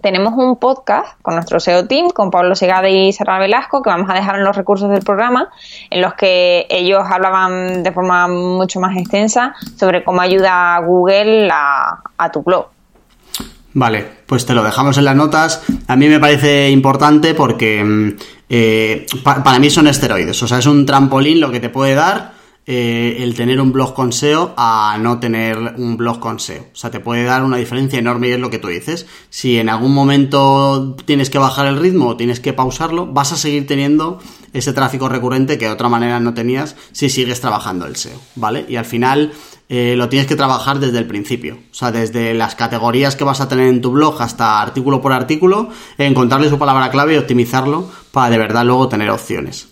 [0.03, 4.09] tenemos un podcast con nuestro SEO team, con Pablo Segade y Sara Velasco, que vamos
[4.11, 5.51] a dejar en los recursos del programa,
[5.90, 12.31] en los que ellos hablaban de forma mucho más extensa sobre cómo ayuda Google a,
[12.33, 12.66] tu blog.
[13.74, 15.62] Vale, pues te lo dejamos en las notas.
[15.87, 18.16] A mí me parece importante porque mm,
[18.48, 22.38] eh, para mí son esteroides, o sea, es un trampolín lo que te puede dar
[22.71, 26.67] eh, el tener un blog con SEO a no tener un blog con SEO.
[26.71, 29.07] O sea, te puede dar una diferencia enorme y es lo que tú dices.
[29.31, 33.39] Si en algún momento tienes que bajar el ritmo o tienes que pausarlo, vas a
[33.39, 34.21] seguir teniendo
[34.53, 38.67] ese tráfico recurrente que de otra manera no tenías si sigues trabajando el SEO, ¿vale?
[38.69, 39.33] Y al final
[39.71, 41.57] eh, lo tienes que trabajar desde el principio.
[41.71, 45.15] O sea, desde las categorías que vas a tener en tu blog hasta artículo por
[45.15, 49.69] artículo, encontrarle su palabra clave y optimizarlo para de verdad luego tener opciones.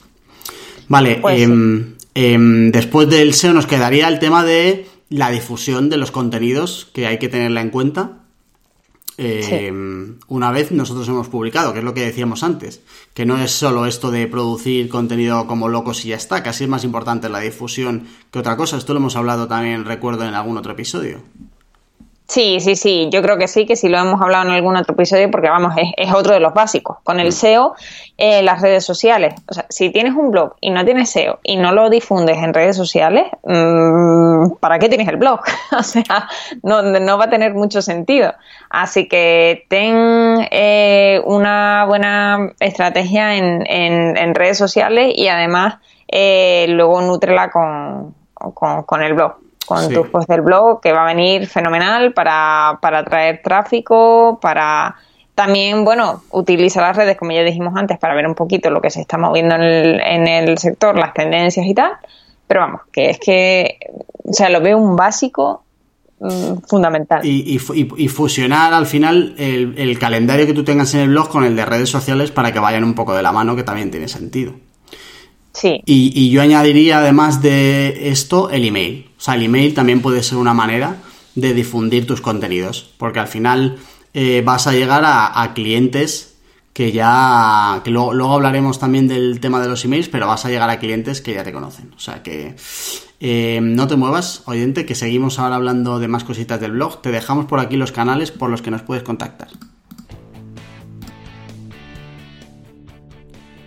[0.88, 5.98] Vale, pues em, Em, después del SEO nos quedaría el tema de la difusión de
[5.98, 8.22] los contenidos que hay que tenerla en cuenta.
[9.18, 12.80] Em, una vez nosotros hemos publicado, que es lo que decíamos antes,
[13.12, 16.70] que no es solo esto de producir contenido como locos y ya está, casi es
[16.70, 18.78] más importante la difusión que otra cosa.
[18.78, 21.20] Esto lo hemos hablado también, recuerdo, en algún otro episodio.
[22.28, 24.94] Sí, sí, sí, yo creo que sí, que sí lo hemos hablado en algún otro
[24.94, 26.96] episodio porque vamos, es, otro de los básicos.
[27.04, 27.32] Con el mm.
[27.32, 27.74] SEO,
[28.18, 29.34] eh, las redes sociales.
[29.48, 32.52] O sea, si tienes un blog y no tienes SEO y no lo difundes en
[32.52, 35.40] redes sociales, mm, ¿para qué tienes el blog?
[35.78, 36.28] o sea,
[36.64, 38.34] no, no, va a tener mucho sentido.
[38.70, 45.76] Así que ten eh, una buena estrategia en, en, redes sociales y además
[46.08, 51.06] eh, luego nutrela con, con el blog con tus posts del blog, que va a
[51.06, 54.96] venir fenomenal para, para atraer tráfico, para
[55.36, 58.88] también, bueno, utiliza las redes, como ya dijimos antes, para ver un poquito lo que
[58.88, 61.92] se está moviendo en el, en el sector, las tendencias y tal.
[62.46, 63.78] Pero vamos, que es que,
[64.24, 65.62] o sea, lo veo un básico
[66.20, 67.20] mm, fundamental.
[67.22, 71.44] Y, y, fusionar al final el, el, calendario que tú tengas en el blog con
[71.44, 74.08] el de redes sociales para que vayan un poco de la mano, que también tiene
[74.08, 74.54] sentido.
[75.52, 75.82] Sí.
[75.84, 79.10] Y, y yo añadiría además de esto el email.
[79.26, 80.98] Sea, el email también puede ser una manera
[81.34, 83.76] de difundir tus contenidos, porque al final
[84.14, 86.36] eh, vas a llegar a, clientes
[86.72, 90.70] que ya, que luego, hablaremos también del tema de los emails, pero vas a llegar
[90.70, 91.92] a clientes que ya te conocen.
[91.96, 92.54] O sea que
[93.18, 97.02] eh, no te muevas, oyente, que seguimos ahora hablando de más cositas del blog.
[97.02, 99.48] Te dejamos por aquí los canales por los que nos puedes contactar.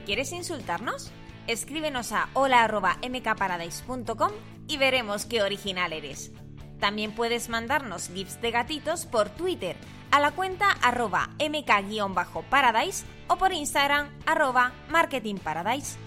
[0.05, 1.11] ¿Quieres insultarnos?
[1.47, 6.31] Escríbenos a hola.mkparadise.com y veremos qué original eres.
[6.79, 9.75] También puedes mandarnos GIFs de gatitos por Twitter
[10.11, 15.97] a la cuenta arroba mk-paradise o por Instagram arroba marketingparadise.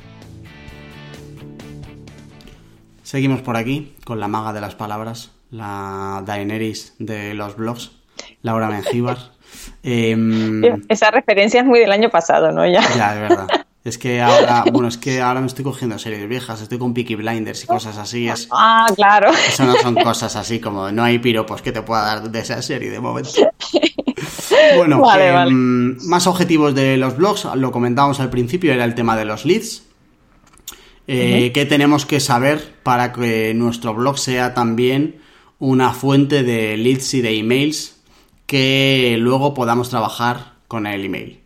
[3.02, 7.92] Seguimos por aquí con la maga de las palabras, la Daenerys de los blogs,
[8.40, 9.18] Laura Mengíbar.
[9.82, 12.64] Em, Esa referencia es muy del año pasado, ¿no?
[12.66, 13.46] Ya, ya, de verdad.
[13.84, 17.16] Es que ahora, bueno, es que ahora me estoy cogiendo series viejas, estoy con Peaky
[17.16, 18.28] Blinders y cosas así.
[18.28, 19.30] Es, ah, claro.
[19.48, 22.62] Eso no son cosas así como no hay piropos que te pueda dar de esa
[22.62, 23.30] serie de momento.
[24.76, 29.24] Bueno, em, más objetivos de los blogs, lo comentábamos al principio, era el tema de
[29.24, 29.82] los leads.
[31.06, 35.20] Eh, ¿Qué tenemos que saber para que nuestro blog sea también
[35.58, 37.96] una fuente de leads y de emails
[38.46, 41.41] que luego podamos trabajar con el email?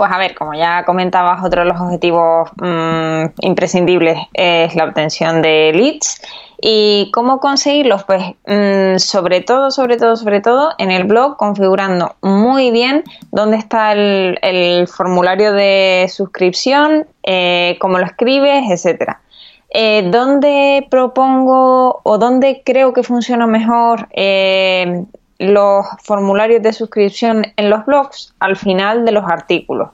[0.00, 5.42] Pues a ver, como ya comentabas, otro de los objetivos mm, imprescindibles es la obtención
[5.42, 6.22] de leads.
[6.58, 8.04] ¿Y cómo conseguirlos?
[8.04, 13.58] Pues mm, sobre todo, sobre todo, sobre todo en el blog, configurando muy bien dónde
[13.58, 19.20] está el, formulario de suscripción, eh, cómo lo escribes, etcétera.
[19.68, 25.04] Eh, ¿Dónde propongo o dónde creo que funciona mejor eh,
[25.40, 29.88] los formularios de suscripción en los blogs al final de los artículos.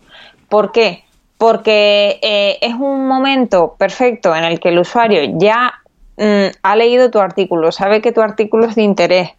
[0.48, 1.04] ¿Por qué?
[1.38, 5.72] Porque eh, es un momento perfecto en el que el usuario ya
[6.16, 9.30] mm, ha leído tu artículo, sabe que tu artículo es de interés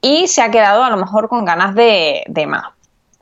[0.00, 2.64] y se ha quedado a lo mejor con ganas de, más.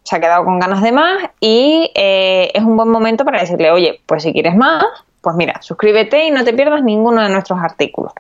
[0.03, 3.71] Se ha quedado con ganas de más y eh, es un buen momento para decirle,
[3.71, 4.85] oye, pues si quieres más,
[5.21, 8.13] pues mira, suscríbete y no te pierdas ninguno de nuestros artículos.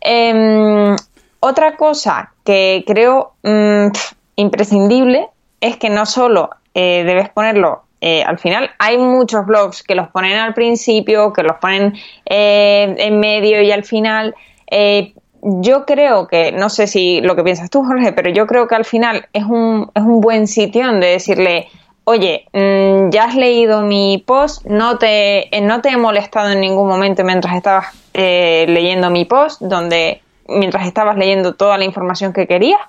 [0.00, 0.96] Em,
[1.40, 3.88] otra cosa que creo mm,
[4.36, 5.28] imprescindible
[5.60, 10.08] es que no solo eh, debes ponerlo eh, al final, hay muchos blogs que los
[10.08, 11.94] ponen al principio, que los ponen
[12.26, 14.34] eh, en medio y al final.
[15.40, 18.74] yo creo que, no sé si lo que piensas tú, Jorge, pero yo creo que
[18.74, 21.68] al final es un, es un buen sitio donde decirle,
[22.04, 26.88] oye, mm, ya has leído mi post, no te, no te he molestado en ningún
[26.88, 32.80] momento mientras estabas leyendo mi post, donde mientras estabas leyendo toda la información que querías.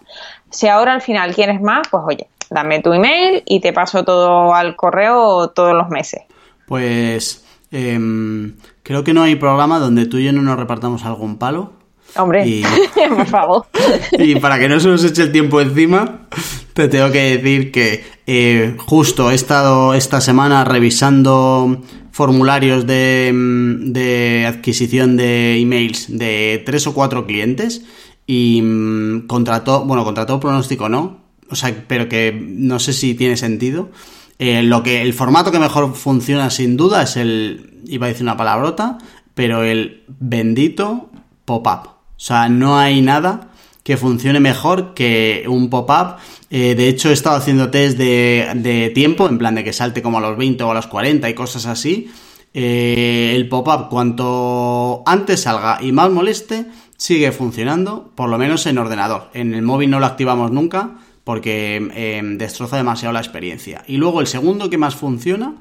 [0.49, 4.53] Si ahora al final quieres más, pues oye, dame tu email y te paso todo
[4.53, 6.21] al correo todos los meses.
[6.67, 11.37] Pues em, creo que no hay programa donde tú y yo no nos repartamos algún
[11.37, 11.73] palo.
[12.15, 12.63] Hombre,
[13.09, 13.65] por favor.
[14.13, 16.27] y para que no se nos eche el tiempo encima,
[16.73, 21.81] te tengo que decir que eh, justo he estado esta semana revisando
[22.17, 27.83] formularios de, mm, de, adquisición de emails de tres o cuatro clientes
[28.25, 33.37] y mm, contrató, bueno, contrató pronóstico no, o sea, pero que no sé si tiene
[33.37, 33.91] sentido.
[34.39, 38.23] Eh, lo que, el formato que mejor funciona sin duda es el, iba a decir
[38.23, 38.97] una palabrota,
[39.35, 41.11] pero el bendito
[41.45, 41.87] pop-up.
[41.87, 43.51] O sea, no hay nada
[43.87, 46.17] que funcione mejor que un pop-up
[46.49, 50.17] eh, de hecho, he estado haciendo test de, tiempo, en plan de que salte como
[50.17, 52.09] a los 20 o a los 40 y cosas así.
[52.53, 58.77] Eh, el pop-up, cuanto antes salga y más moleste, sigue funcionando, por lo menos en
[58.77, 59.29] ordenador.
[59.33, 63.83] En el móvil no lo activamos nunca porque eh, destroza demasiado la experiencia.
[63.87, 65.55] Y luego el segundo que más funciona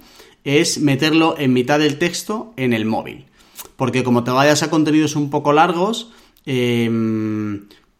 [0.44, 3.26] es meterlo en mitad del texto en el móvil.
[3.74, 6.12] Porque como te vayas a contenidos un poco largos,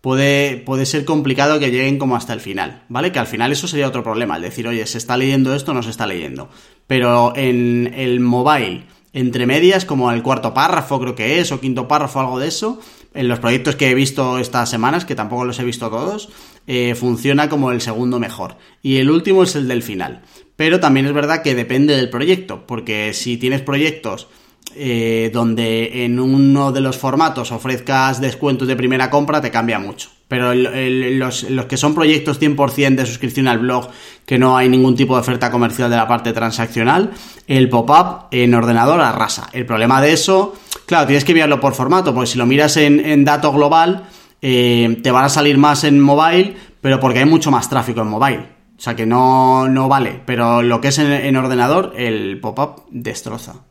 [0.06, 3.10] puede, puede ser complicado que lleguen como hasta el final, ¿vale?
[3.10, 5.82] Que al final eso sería otro problema, el decir, oye, se está leyendo esto, no
[5.82, 6.48] se está leyendo.
[6.86, 11.88] Pero en el mobile, entre medias, como el cuarto párrafo creo que es, o quinto
[11.88, 12.78] párrafo, algo de eso,
[13.14, 16.28] en los proyectos que he visto estas semanas, que tampoco los he visto todos,
[16.68, 18.58] eh, funciona como el segundo mejor.
[18.82, 20.22] Y el último es el del final.
[20.54, 24.28] Pero también es verdad que depende del proyecto, porque si tienes proyectos
[24.74, 30.10] eh, donde en uno de los formatos ofrezcas descuentos de primera compra, te cambia mucho.
[30.28, 33.88] Pero los, que son proyectos 100% de suscripción al blog,
[34.26, 37.12] que no hay ningún tipo de oferta comercial de la parte transaccional,
[37.46, 39.48] el pop-up en ordenador arrasa.
[39.52, 43.24] El problema de eso, claro, tienes que mirarlo por formato, porque si lo miras en,
[43.24, 44.08] dato global,
[44.42, 48.08] eh, te van a salir más en mobile, pero porque hay mucho más tráfico en
[48.08, 48.46] mobile.
[48.76, 53.62] O sea que no, no vale, pero lo que es en ordenador, el pop-up destroza.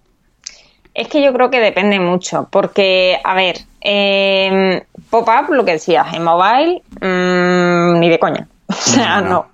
[0.96, 6.14] Es que yo creo que depende mucho, porque, a ver, eh, pop-up, lo que decías,
[6.14, 8.48] en mobile, mm, ni de coña.
[8.68, 9.50] O sea, no,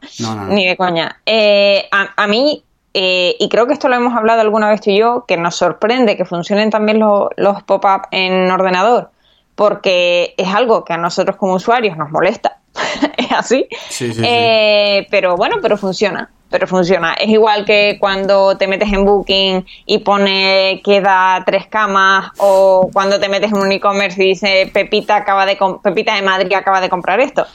[0.49, 1.19] ni de coña.
[1.25, 4.99] Eh, a, mí, eh, y creo que esto lo hemos hablado alguna vez tú y
[4.99, 9.09] yo, que nos sorprende que funcionen también los, los pop-up en ordenador,
[9.55, 12.59] porque es algo que a nosotros como usuarios nos molesta.
[13.17, 13.67] es así.
[13.89, 15.07] Sí, sí, sí.
[15.09, 17.13] Pero bueno, pero funciona pero funciona.
[17.13, 23.19] Es igual que cuando te metes en Booking y pone queda tres camas o cuando
[23.19, 26.89] te metes en un e-commerce y dice Pepita acaba de Pepita de Madrid acaba de
[26.89, 27.47] comprar esto.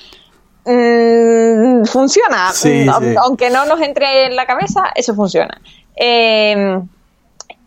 [0.65, 5.61] Mm, funciona, mm, aunque no nos entre en la cabeza, eso funciona.
[5.95, 6.81] Eh,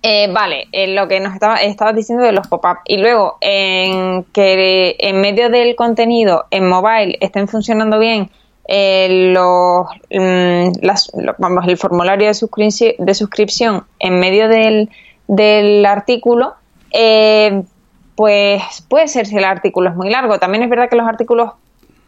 [0.02, 2.80] eh, vale, eh, lo que nos estaba, estabas diciendo de los pop-up.
[2.86, 8.30] Y luego, en que en medio del contenido en mobile estén funcionando bien
[8.72, 14.90] eh, los, mm, vamos, el formulario de, suscripción, de suscripción en medio del,
[15.28, 16.54] del artículo,
[18.16, 20.38] pues puede ser si el artículo es muy largo.
[20.40, 21.54] También es verdad que los artículos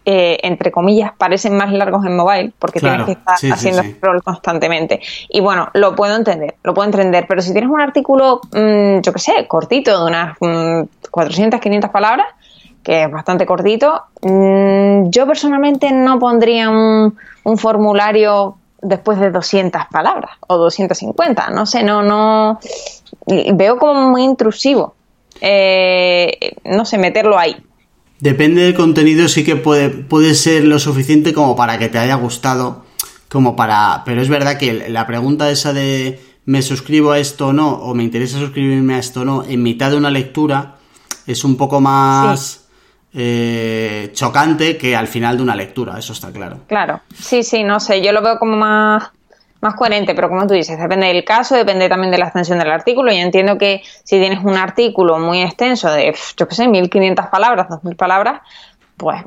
[0.03, 4.99] eh, entre comillas, parecen más largos en mobile, porque tienes que estar haciendo scroll constantemente.
[5.29, 9.13] Y bueno, lo puedo entender, lo puedo entender, pero si tienes un artículo, mm, yo
[9.13, 10.37] qué sé, cortito, de unas
[11.11, 12.25] 400, mm, 500 palabras,
[12.83, 17.15] que es bastante cortito, mm, yo personalmente no pondría un,
[17.57, 22.59] formulario después de 200 palabras o 250, no sé, no, no,
[23.53, 24.95] veo como muy intrusivo.
[25.39, 27.55] Eh, no sé, meterlo ahí.
[28.19, 32.15] Depende del contenido, sí que puede, puede ser lo suficiente como para que te haya
[32.15, 32.83] gustado,
[33.27, 34.03] como para...
[34.05, 37.95] Pero es verdad que la pregunta esa de me suscribo a esto o no, o
[37.95, 40.75] me interesa suscribirme a esto o no, en mitad de una lectura,
[41.25, 42.60] es un poco más
[43.13, 46.59] eh, chocante que al final de una lectura, eso está claro.
[46.67, 49.11] Claro, sí, sí, no sé, yo lo veo como más
[49.61, 52.71] más coherente, pero como tú dices, depende del caso, depende también de la extensión del
[52.71, 53.11] artículo.
[53.11, 57.69] Y entiendo que si tienes un artículo muy extenso de, yo qué sé, 1500 palabras,
[57.69, 58.41] 2000 palabras,
[58.97, 59.23] pues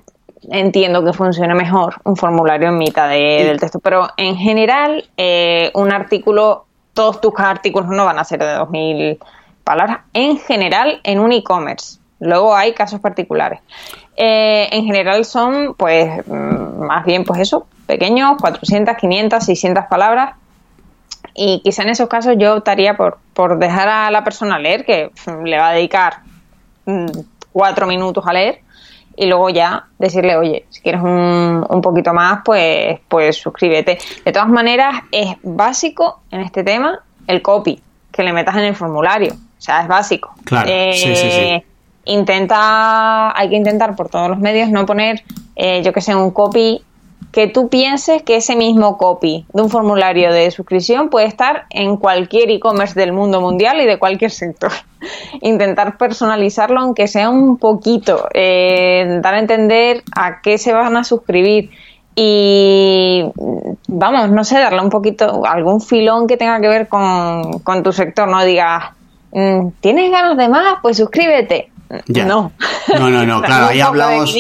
[0.51, 3.79] entiendo que funcione mejor un formulario en mitad del texto.
[3.79, 9.19] Pero en general, eh, un artículo, todos tus artículos no van a ser de 2000
[9.63, 10.01] palabras.
[10.13, 11.99] En general, en un e-commerce.
[12.25, 13.61] Luego hay casos particulares.
[14.17, 20.35] Eh, en general son, pues, mm, más bien, pues eso, pequeños, 400, 500, 600 palabras.
[21.35, 25.11] Y quizá en esos casos yo optaría por, por dejar a la persona leer, que
[25.27, 26.21] mm, le va a dedicar
[26.87, 27.09] mm,
[27.53, 28.61] cuatro minutos a leer,
[29.17, 33.99] y luego ya decirle, oye, si quieres un, un poquito más, pues, pues suscríbete.
[34.25, 38.75] De todas maneras, es básico en este tema el copy que le metas en el
[38.75, 39.35] formulario.
[39.35, 40.35] O sea, es básico.
[40.45, 40.71] Claro.
[40.95, 41.65] sí, sí, sí.
[42.07, 45.23] Intenta, hay que intentar por todos los medios no poner,
[45.57, 46.83] eh, yo que sé, un copy
[47.35, 51.97] que tú pienses que ese mismo copy de un formulario de suscripción puede estar en
[51.97, 54.71] cualquier e-commerce del mundo mundial y de cualquier sector.
[55.41, 61.03] Intentar personalizarlo aunque sea un poquito, eh, dar a entender a qué se van a
[61.03, 61.71] suscribir
[62.15, 63.25] y
[63.89, 67.93] vamos, no sé, darle un poquito, algún filón que tenga que ver con, con tu
[67.93, 68.85] sector, no digas,
[69.33, 70.77] mm, ¿tienes ganas de más?
[70.83, 71.73] Pues suscríbete
[72.07, 72.53] no.
[72.99, 74.35] No, no, no, claro, ahí hablamos.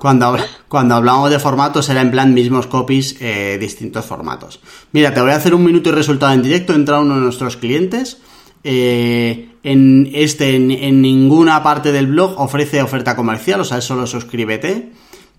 [0.00, 0.36] Cuando,
[0.68, 4.60] cuando hablamos de formatos era en plan mismos copies, eh, distintos formatos.
[4.92, 6.74] Mira, te voy a hacer un minuto y resultado en directo.
[6.74, 8.18] Entra uno de nuestros clientes.
[8.62, 14.06] Eh, en este, en, ninguna parte del blog ofrece oferta comercial, o sea, es solo
[14.06, 14.92] suscríbete.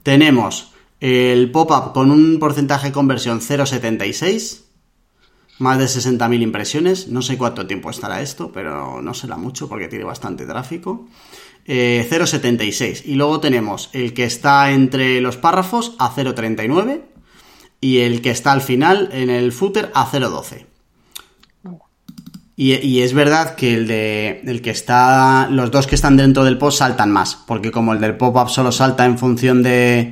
[0.04, 4.65] Tenemos el pop-up con un porcentaje de conversión 0,76
[5.60, 7.08] más de 60.000 impresiones.
[7.08, 11.08] No sé cuánto tiempo estará esto, pero no será mucho porque tiene bastante tráfico.
[11.68, 12.82] 0.76.
[12.82, 17.02] Eh, y luego tenemos el que está entre los párrafos a 0.39
[17.82, 20.66] y el que está al final en el footer a 0.12.
[22.58, 26.58] Y, es verdad que el de el que está los dos que están dentro del
[26.58, 30.12] post saltan más, porque como el del pop-up solo salta en función de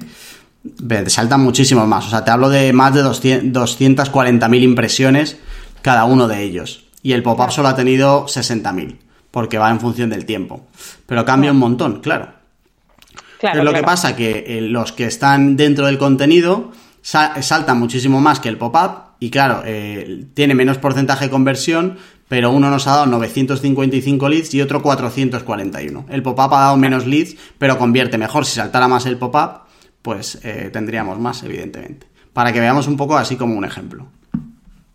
[1.07, 5.37] saltan muchísimo más, o sea, te hablo de más de 240.000 impresiones
[5.81, 6.85] cada uno de ellos.
[7.01, 8.97] Y el pop-up solo ha tenido 60.000
[9.29, 10.67] porque va en función del tiempo.
[11.05, 12.29] Pero cambia un montón, claro.
[13.39, 18.39] claro lo que pasa que eh, los que están dentro del contenido saltan muchísimo más
[18.39, 21.97] que el pop-up y claro, eh, tiene menos porcentaje de conversión,
[22.27, 26.05] pero uno nos ha dado 955 leads y otro 441.
[26.09, 28.45] El pop-up ha dado menos leads, pero convierte mejor.
[28.45, 29.62] Si saltara más el pop-up,
[30.03, 32.05] pues eh, tendríamos más, evidentemente.
[32.33, 34.05] Para que veamos un poco así como un ejemplo.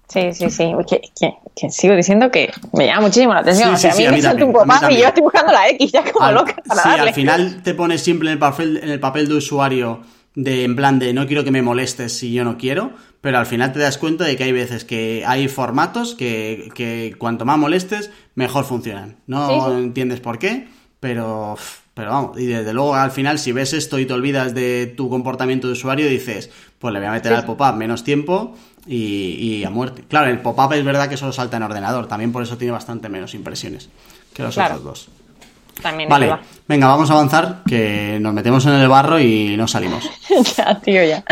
[0.09, 0.72] Sí, sí, sí.
[0.88, 3.74] Que, sigo diciendo que me llama muchísimo la atención.
[3.74, 5.92] o sea, a mí me salta un poco más y yo estoy buscando la X
[5.92, 9.00] ya como loca para Sí, al final te pones siempre en el, papel, en el
[9.00, 10.00] papel de usuario
[10.34, 13.46] de en plan de no quiero que me molestes si yo no quiero, pero al
[13.46, 17.59] final te das cuenta de que hay veces que hay formatos que, que cuanto más
[17.59, 19.16] molestes, mejor funcionan.
[19.26, 20.68] No entiendes por qué,
[21.00, 21.56] pero
[21.99, 25.11] pero vamos, y desde luego al final si ves esto y te olvidas de tu
[25.11, 28.55] comportamiento de usuario, dices, pues le voy a meter al pop-up menos tiempo
[28.86, 30.05] y, a muerte.
[30.07, 33.09] Claro, el pop-up es verdad que solo salta en ordenador, también por eso tiene bastante
[33.09, 33.88] menos impresiones
[34.32, 35.09] que los otros dos.
[35.81, 40.09] También Vale, venga, vamos a avanzar, que nos metemos en el barro y no salimos.
[40.57, 41.24] ya, tío, ya.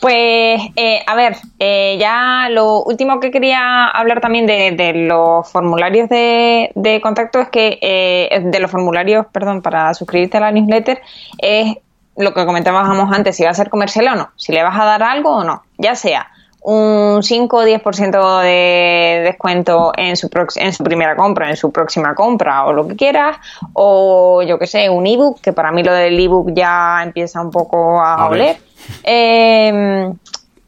[0.00, 6.08] Pues, eh, a ver, eh, ya lo último que quería hablar también de, los formularios
[6.08, 11.00] de, contacto es que, eh, de los formularios, perdón, para suscribirte a la newsletter,
[11.38, 11.76] es
[12.16, 14.84] lo que comentábamos antes, si va a ser comercial o no, si le vas a
[14.84, 16.30] dar algo o no, ya sea
[16.68, 22.14] un 5 o 10% de descuento en su, en su primera compra, en su próxima
[22.14, 23.38] compra o lo que quieras,
[23.72, 27.50] o yo que sé, un ebook, que para mí lo del ebook ya empieza un
[27.50, 28.58] poco a, oler,
[29.02, 30.14] em,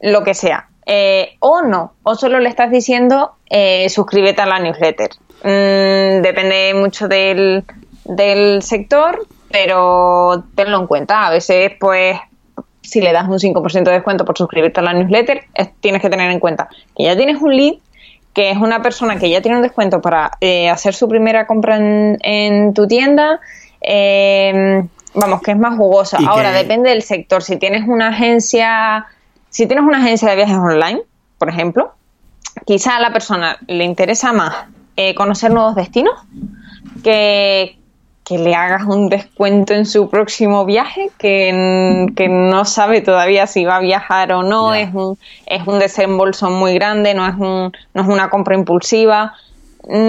[0.01, 0.69] lo que sea.
[0.87, 5.11] Eh, o no, o solo le estás diciendo eh, suscríbete a la newsletter.
[5.43, 7.63] Mm, depende mucho del,
[8.05, 11.27] del sector, pero tenlo en cuenta.
[11.27, 12.17] A veces, pues,
[12.91, 15.45] si le das un 5% de descuento por suscribirte a la newsletter,
[15.81, 17.75] tienes que tener en cuenta que ya tienes un lead,
[18.35, 21.79] que es una persona que ya tiene un descuento para eh, hacer su primera compra
[21.79, 23.39] en, tu tienda.
[23.81, 24.83] Eh,
[25.15, 26.19] vamos, que es más jugosa.
[26.27, 27.45] Ahora, depende del sector.
[27.45, 29.07] Si tienes una agencia,
[29.51, 31.03] si tienes una agencia de viajes online,
[31.39, 31.95] por ejemplo,
[32.67, 34.67] quizá a la persona le interesa más
[34.97, 36.15] eh, conocer nuevos destinos
[37.05, 37.80] que,
[38.31, 41.51] que le hagas un descuento en su próximo viaje, que,
[42.31, 46.75] no sabe todavía si va a viajar o no, es, un, es un desembolso muy
[46.75, 49.35] grande, no es, un, no es una compra impulsiva.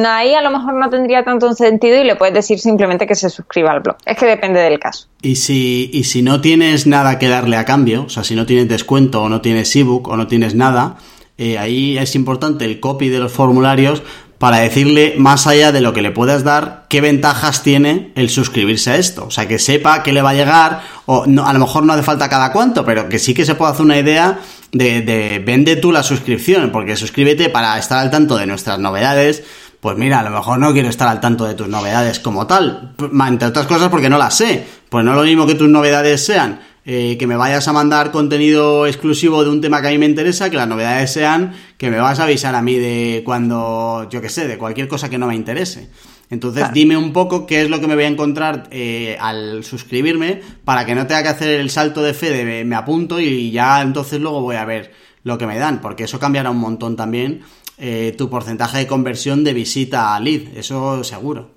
[0.06, 3.32] Ahí a lo mejor no tendría tanto sentido y le puedes decir simplemente que se
[3.32, 3.96] suscriba al blog.
[4.06, 5.08] Es que depende del caso.
[5.24, 8.46] Y si, y si no tienes nada que darle a cambio, o sea, si no
[8.46, 10.98] tienes descuento o no tienes ebook o no tienes nada,
[11.40, 14.04] eh, ahí es importante el copy de los formularios
[14.42, 18.90] para decirle, más allá de lo que le puedas dar, qué ventajas tiene el suscribirse
[18.90, 19.26] a esto.
[19.28, 22.02] O sea, que sepa que le va a llegar, o a lo mejor no hace
[22.02, 24.40] falta cada cuánto, pero que sí que se pueda hacer una idea
[24.72, 29.44] de, de vende tú la suscripción, porque suscríbete para estar al tanto de nuestras novedades.
[29.80, 32.96] Pues mira, a lo mejor no quiero estar al tanto de tus novedades como tal,
[33.28, 34.66] entre otras cosas porque no las sé.
[34.90, 38.88] Pues no lo mismo que tus novedades sean eh, que me vayas a mandar contenido
[38.88, 42.00] exclusivo de un tema que a mí me interesa, que las novedades sean que me
[42.00, 45.28] vas a avisar a mí de cuando, yo que sé, de cualquier cosa que no
[45.28, 45.90] me interese.
[46.30, 50.42] Entonces dime un poco qué es lo que me voy a encontrar eh, al suscribirme
[50.64, 53.82] para que no tenga que hacer el salto de fe de me apunto y ya
[53.82, 57.42] entonces luego voy a ver lo que me dan, porque eso cambiará un montón también
[57.78, 61.50] eh, tu porcentaje de conversión de visita a lead, eso seguro.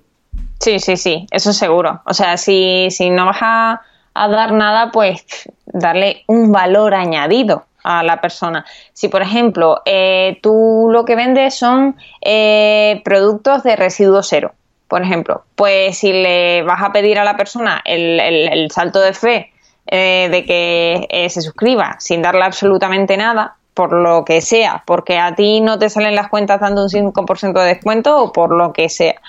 [0.59, 2.01] Sí, sí, sí, eso seguro.
[2.05, 3.79] O sea, si, si no vas
[4.15, 5.25] a dar nada, pues
[5.65, 8.65] darle un valor añadido a la persona.
[8.93, 14.53] Si, por ejemplo, eh, tú lo que vendes son eh, productos de residuo cero,
[14.87, 19.51] por ejemplo, pues si le vas a pedir a la persona el, salto de fe
[19.87, 25.35] eh, de que se suscriba sin darle absolutamente nada, por lo que sea, porque a
[25.35, 28.89] ti no te salen las cuentas dando un 5% de descuento o por lo que
[28.89, 29.21] sea.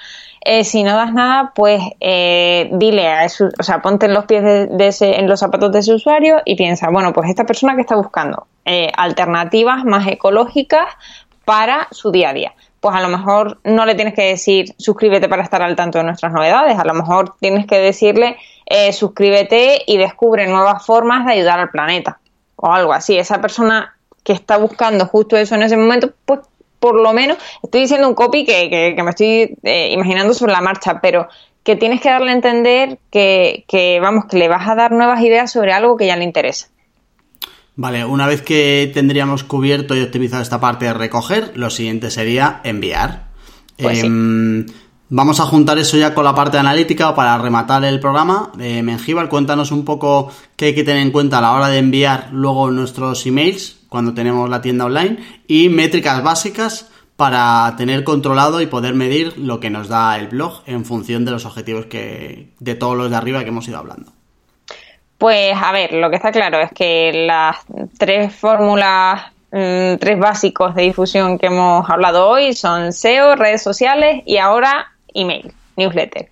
[0.49, 4.27] Eh, si no das nada, pues eh, dile a eso, o sea, ponte en los
[4.27, 4.45] pies
[5.03, 8.47] en los zapatos de ese usuario y piensa, bueno, pues esta persona que está buscando
[8.65, 10.87] eh, alternativas más ecológicas
[11.45, 12.55] para su día a día.
[12.79, 16.05] Pues a lo mejor no le tienes que decir suscríbete para estar al tanto de
[16.05, 18.37] nuestras novedades, a lo mejor tienes que decirle
[18.93, 22.21] suscríbete y descubre nuevas formas de ayudar al planeta
[22.55, 23.19] o algo así.
[23.19, 26.41] Esa persona que está buscando justo eso en ese momento, pues
[26.79, 31.01] por lo menos, estoy diciendo un copy que, me estoy eh, imaginando sobre la marcha,
[31.01, 31.29] pero
[31.63, 35.21] que tienes que darle a entender que, que, vamos, que le vas a dar nuevas
[35.23, 36.69] ideas sobre algo que ya le interesa.
[37.75, 42.61] Vale, una vez que tendríamos cubierto y optimizado esta parte de recoger, lo siguiente sería
[42.65, 43.27] enviar.
[43.77, 44.65] Pues em,
[45.11, 48.51] vamos a juntar eso ya con la parte analítica para rematar el programa.
[48.59, 51.79] Eh, Mengíbal, cuéntanos un poco qué hay que tener en cuenta a la hora de
[51.79, 58.61] enviar luego nuestros emails cuando tenemos la tienda online y métricas básicas para tener controlado
[58.61, 62.51] y poder medir lo que nos da el blog en función de los objetivos que
[62.61, 64.13] de todos los de arriba que hemos ido hablando.
[65.19, 67.57] Pues a ver, lo que está claro es que las
[67.99, 74.23] tres fórmulas, mm, tres básicos de difusión que hemos hablado hoy son SEO, redes sociales
[74.27, 76.29] y ahora email, newsletter.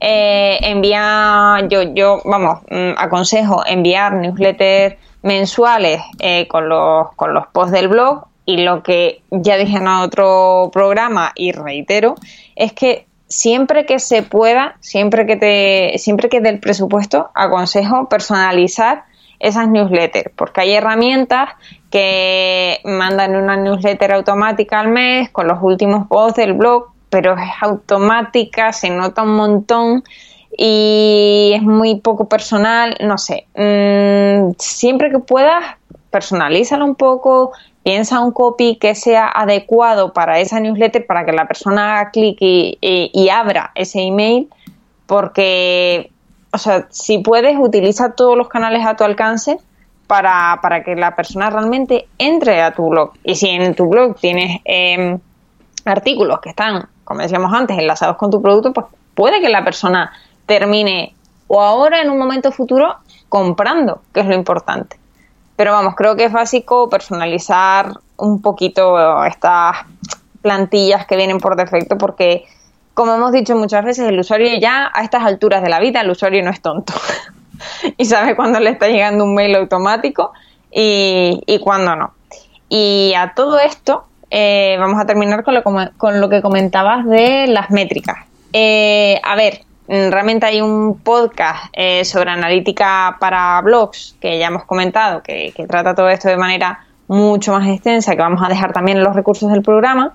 [0.00, 7.46] Eh, envía, yo, yo, vamos, mm, aconsejo enviar newsletter mensuales eh, con, los, con los
[7.48, 8.26] posts del blog.
[8.46, 12.14] Y lo que ya dije en otro programa y reitero
[12.54, 19.04] es que siempre que se pueda, siempre que te, siempre que del presupuesto, aconsejo personalizar
[19.40, 21.50] esas newsletters, porque hay herramientas
[21.90, 27.50] que mandan una newsletter automática al mes con los últimos posts del blog, pero es
[27.62, 30.04] automática, se nota un montón
[30.56, 33.46] y es muy poco personal, no sé.
[33.54, 35.76] Mm, siempre que puedas,
[36.10, 37.52] personalízalo un poco,
[37.82, 42.38] piensa un copy que sea adecuado para esa newsletter para que la persona haga clic
[42.40, 44.48] y, abra ese email
[45.06, 46.10] porque,
[46.52, 49.58] o sea, si puedes, utiliza todos los canales a tu alcance
[50.06, 53.12] para, que la persona realmente entre a tu blog.
[53.22, 55.18] Y si en tu blog tienes em,
[55.84, 60.12] artículos que están, como decíamos antes, enlazados con tu producto, pues puede que la persona
[60.46, 61.14] termine
[61.46, 62.96] o ahora en un momento futuro
[63.28, 64.96] comprando, que es lo importante.
[65.56, 69.76] Pero vamos, creo que es básico personalizar un poquito estas
[70.42, 72.44] plantillas que vienen por defecto porque,
[72.92, 76.10] como hemos dicho muchas veces, el usuario ya a estas alturas de la vida, el
[76.10, 76.92] usuario no es tonto
[77.96, 80.32] y sabe cuándo le está llegando un mail automático
[80.70, 82.14] y, y cuándo no.
[82.68, 87.46] Y a todo esto eh, vamos a terminar con lo, con lo, que comentabas de
[87.46, 88.16] las métricas.
[88.52, 94.64] Eh, a ver, realmente hay un podcast eh, sobre analítica para blogs que ya hemos
[94.64, 99.02] comentado, que, trata todo esto de manera mucho más extensa, que vamos a dejar también
[99.02, 100.14] los recursos del programa.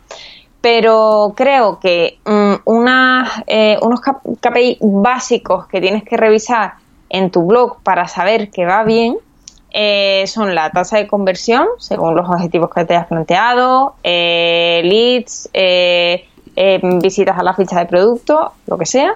[0.61, 2.53] Pero creo que mm,
[3.47, 6.74] eh, unos KPI básicos que tienes que revisar
[7.09, 9.17] en tu blog para saber que va bien
[9.72, 15.49] eh, son la tasa de conversión, según los objetivos que te has planteado, leads,
[17.01, 19.15] visitas a la ficha de producto, lo que sea,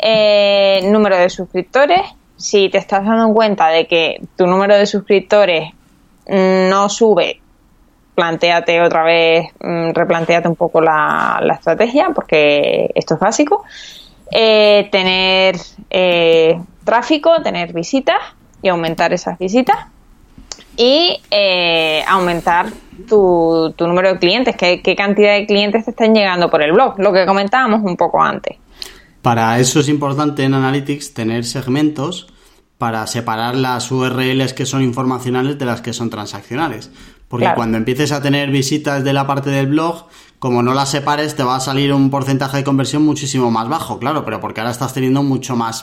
[0.00, 2.02] eh, número de suscriptores.
[2.36, 5.70] Si te estás dando cuenta de que tu número de suscriptores
[6.26, 7.40] no sube,
[8.14, 13.64] planteate otra vez, mm, replanteate un poco la, estrategia, porque esto es básico.
[14.30, 15.56] Eh, tener
[15.90, 18.20] eh, tráfico, tener visitas
[18.62, 19.76] y aumentar esas visitas.
[20.76, 21.20] Y
[22.06, 22.66] aumentar
[23.08, 27.00] tu, número de clientes, qué, qué cantidad de clientes te están llegando por el blog,
[27.00, 28.56] lo que comentábamos un poco antes.
[29.22, 32.28] Para eso es importante en Analytics tener segmentos
[32.78, 36.90] para separar las URLs que son informacionales de las que son transaccionales.
[37.26, 40.06] Porque cuando empieces a tener visitas de la parte del blog,
[40.38, 43.98] como no las separes, te va a salir un porcentaje de conversión muchísimo más bajo,
[43.98, 45.82] claro, pero porque ahora estás teniendo mucho más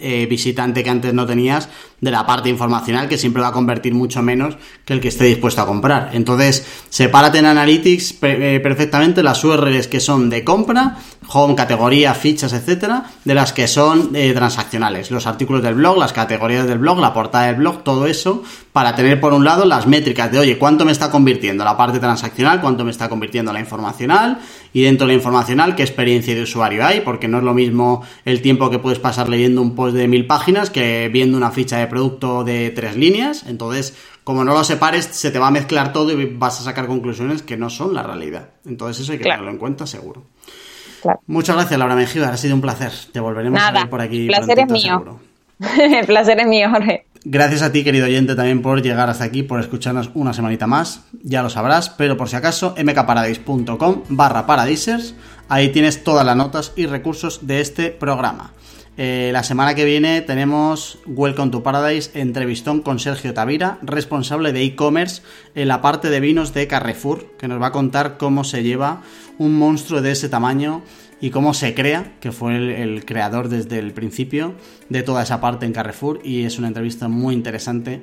[0.00, 1.68] eh, visitante que antes no tenías
[2.00, 5.24] de la parte informacional, que siempre va a convertir mucho menos que el que esté
[5.24, 6.10] dispuesto a comprar.
[6.12, 10.98] Entonces, sepárate en Analytics eh, perfectamente las URLs que son de compra,
[11.32, 15.12] home, categoría, fichas, etcétera, de las que son eh, transaccionales.
[15.12, 18.42] Los artículos del blog, las categorías del blog, la portada del blog, todo eso,
[18.72, 22.00] para tener por un lado las métricas de, oye, ¿cuánto me está convirtiendo la parte
[22.00, 22.60] transaccional?
[22.60, 23.83] ¿Cuánto me está convirtiendo la información?
[23.84, 24.38] Informacional
[24.72, 28.02] y dentro de la informacional qué experiencia de usuario hay, porque no es lo mismo
[28.24, 31.78] el tiempo que puedes pasar leyendo un post de mil páginas que viendo una ficha
[31.78, 33.44] de producto de tres líneas.
[33.46, 36.86] Entonces, como no lo separes, se te va a mezclar todo y vas a sacar
[36.86, 38.50] conclusiones que no son la realidad.
[38.64, 40.24] Entonces, eso hay que tenerlo en cuenta seguro.
[41.26, 42.30] Muchas gracias, Laura Mejía.
[42.30, 42.90] Ha sido un placer.
[43.12, 44.22] Te volveremos a ver por aquí.
[44.22, 45.20] El placer es mío.
[45.78, 47.06] el placer es mío, Jorge.
[47.26, 51.00] Gracias a ti, querido oyente, también por llegar hasta aquí, por escucharnos una semanita más.
[51.22, 55.14] Ya lo sabrás, pero por si acaso, mkparadise.com barra paradisers.
[55.48, 58.52] Ahí tienes todas las notas y recursos de este programa.
[58.98, 64.62] Eh, la semana que viene tenemos Welcome to Paradise, entrevistón con Sergio Tavira, responsable de
[64.62, 65.22] e-commerce
[65.54, 69.00] en la parte de vinos de Carrefour, que nos va a contar cómo se lleva
[69.38, 70.82] un monstruo de ese tamaño
[71.24, 74.56] y cómo se crea, que fue el, creador desde el principio
[74.90, 78.02] de toda esa parte en Carrefour y es una entrevista muy interesante.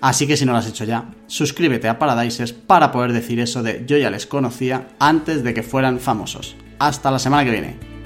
[0.00, 3.64] Así que si no lo has hecho ya, suscríbete a Paradises para poder decir eso
[3.64, 6.54] de yo ya les conocía antes de que fueran famosos.
[6.78, 7.99] Hasta la semana que viene.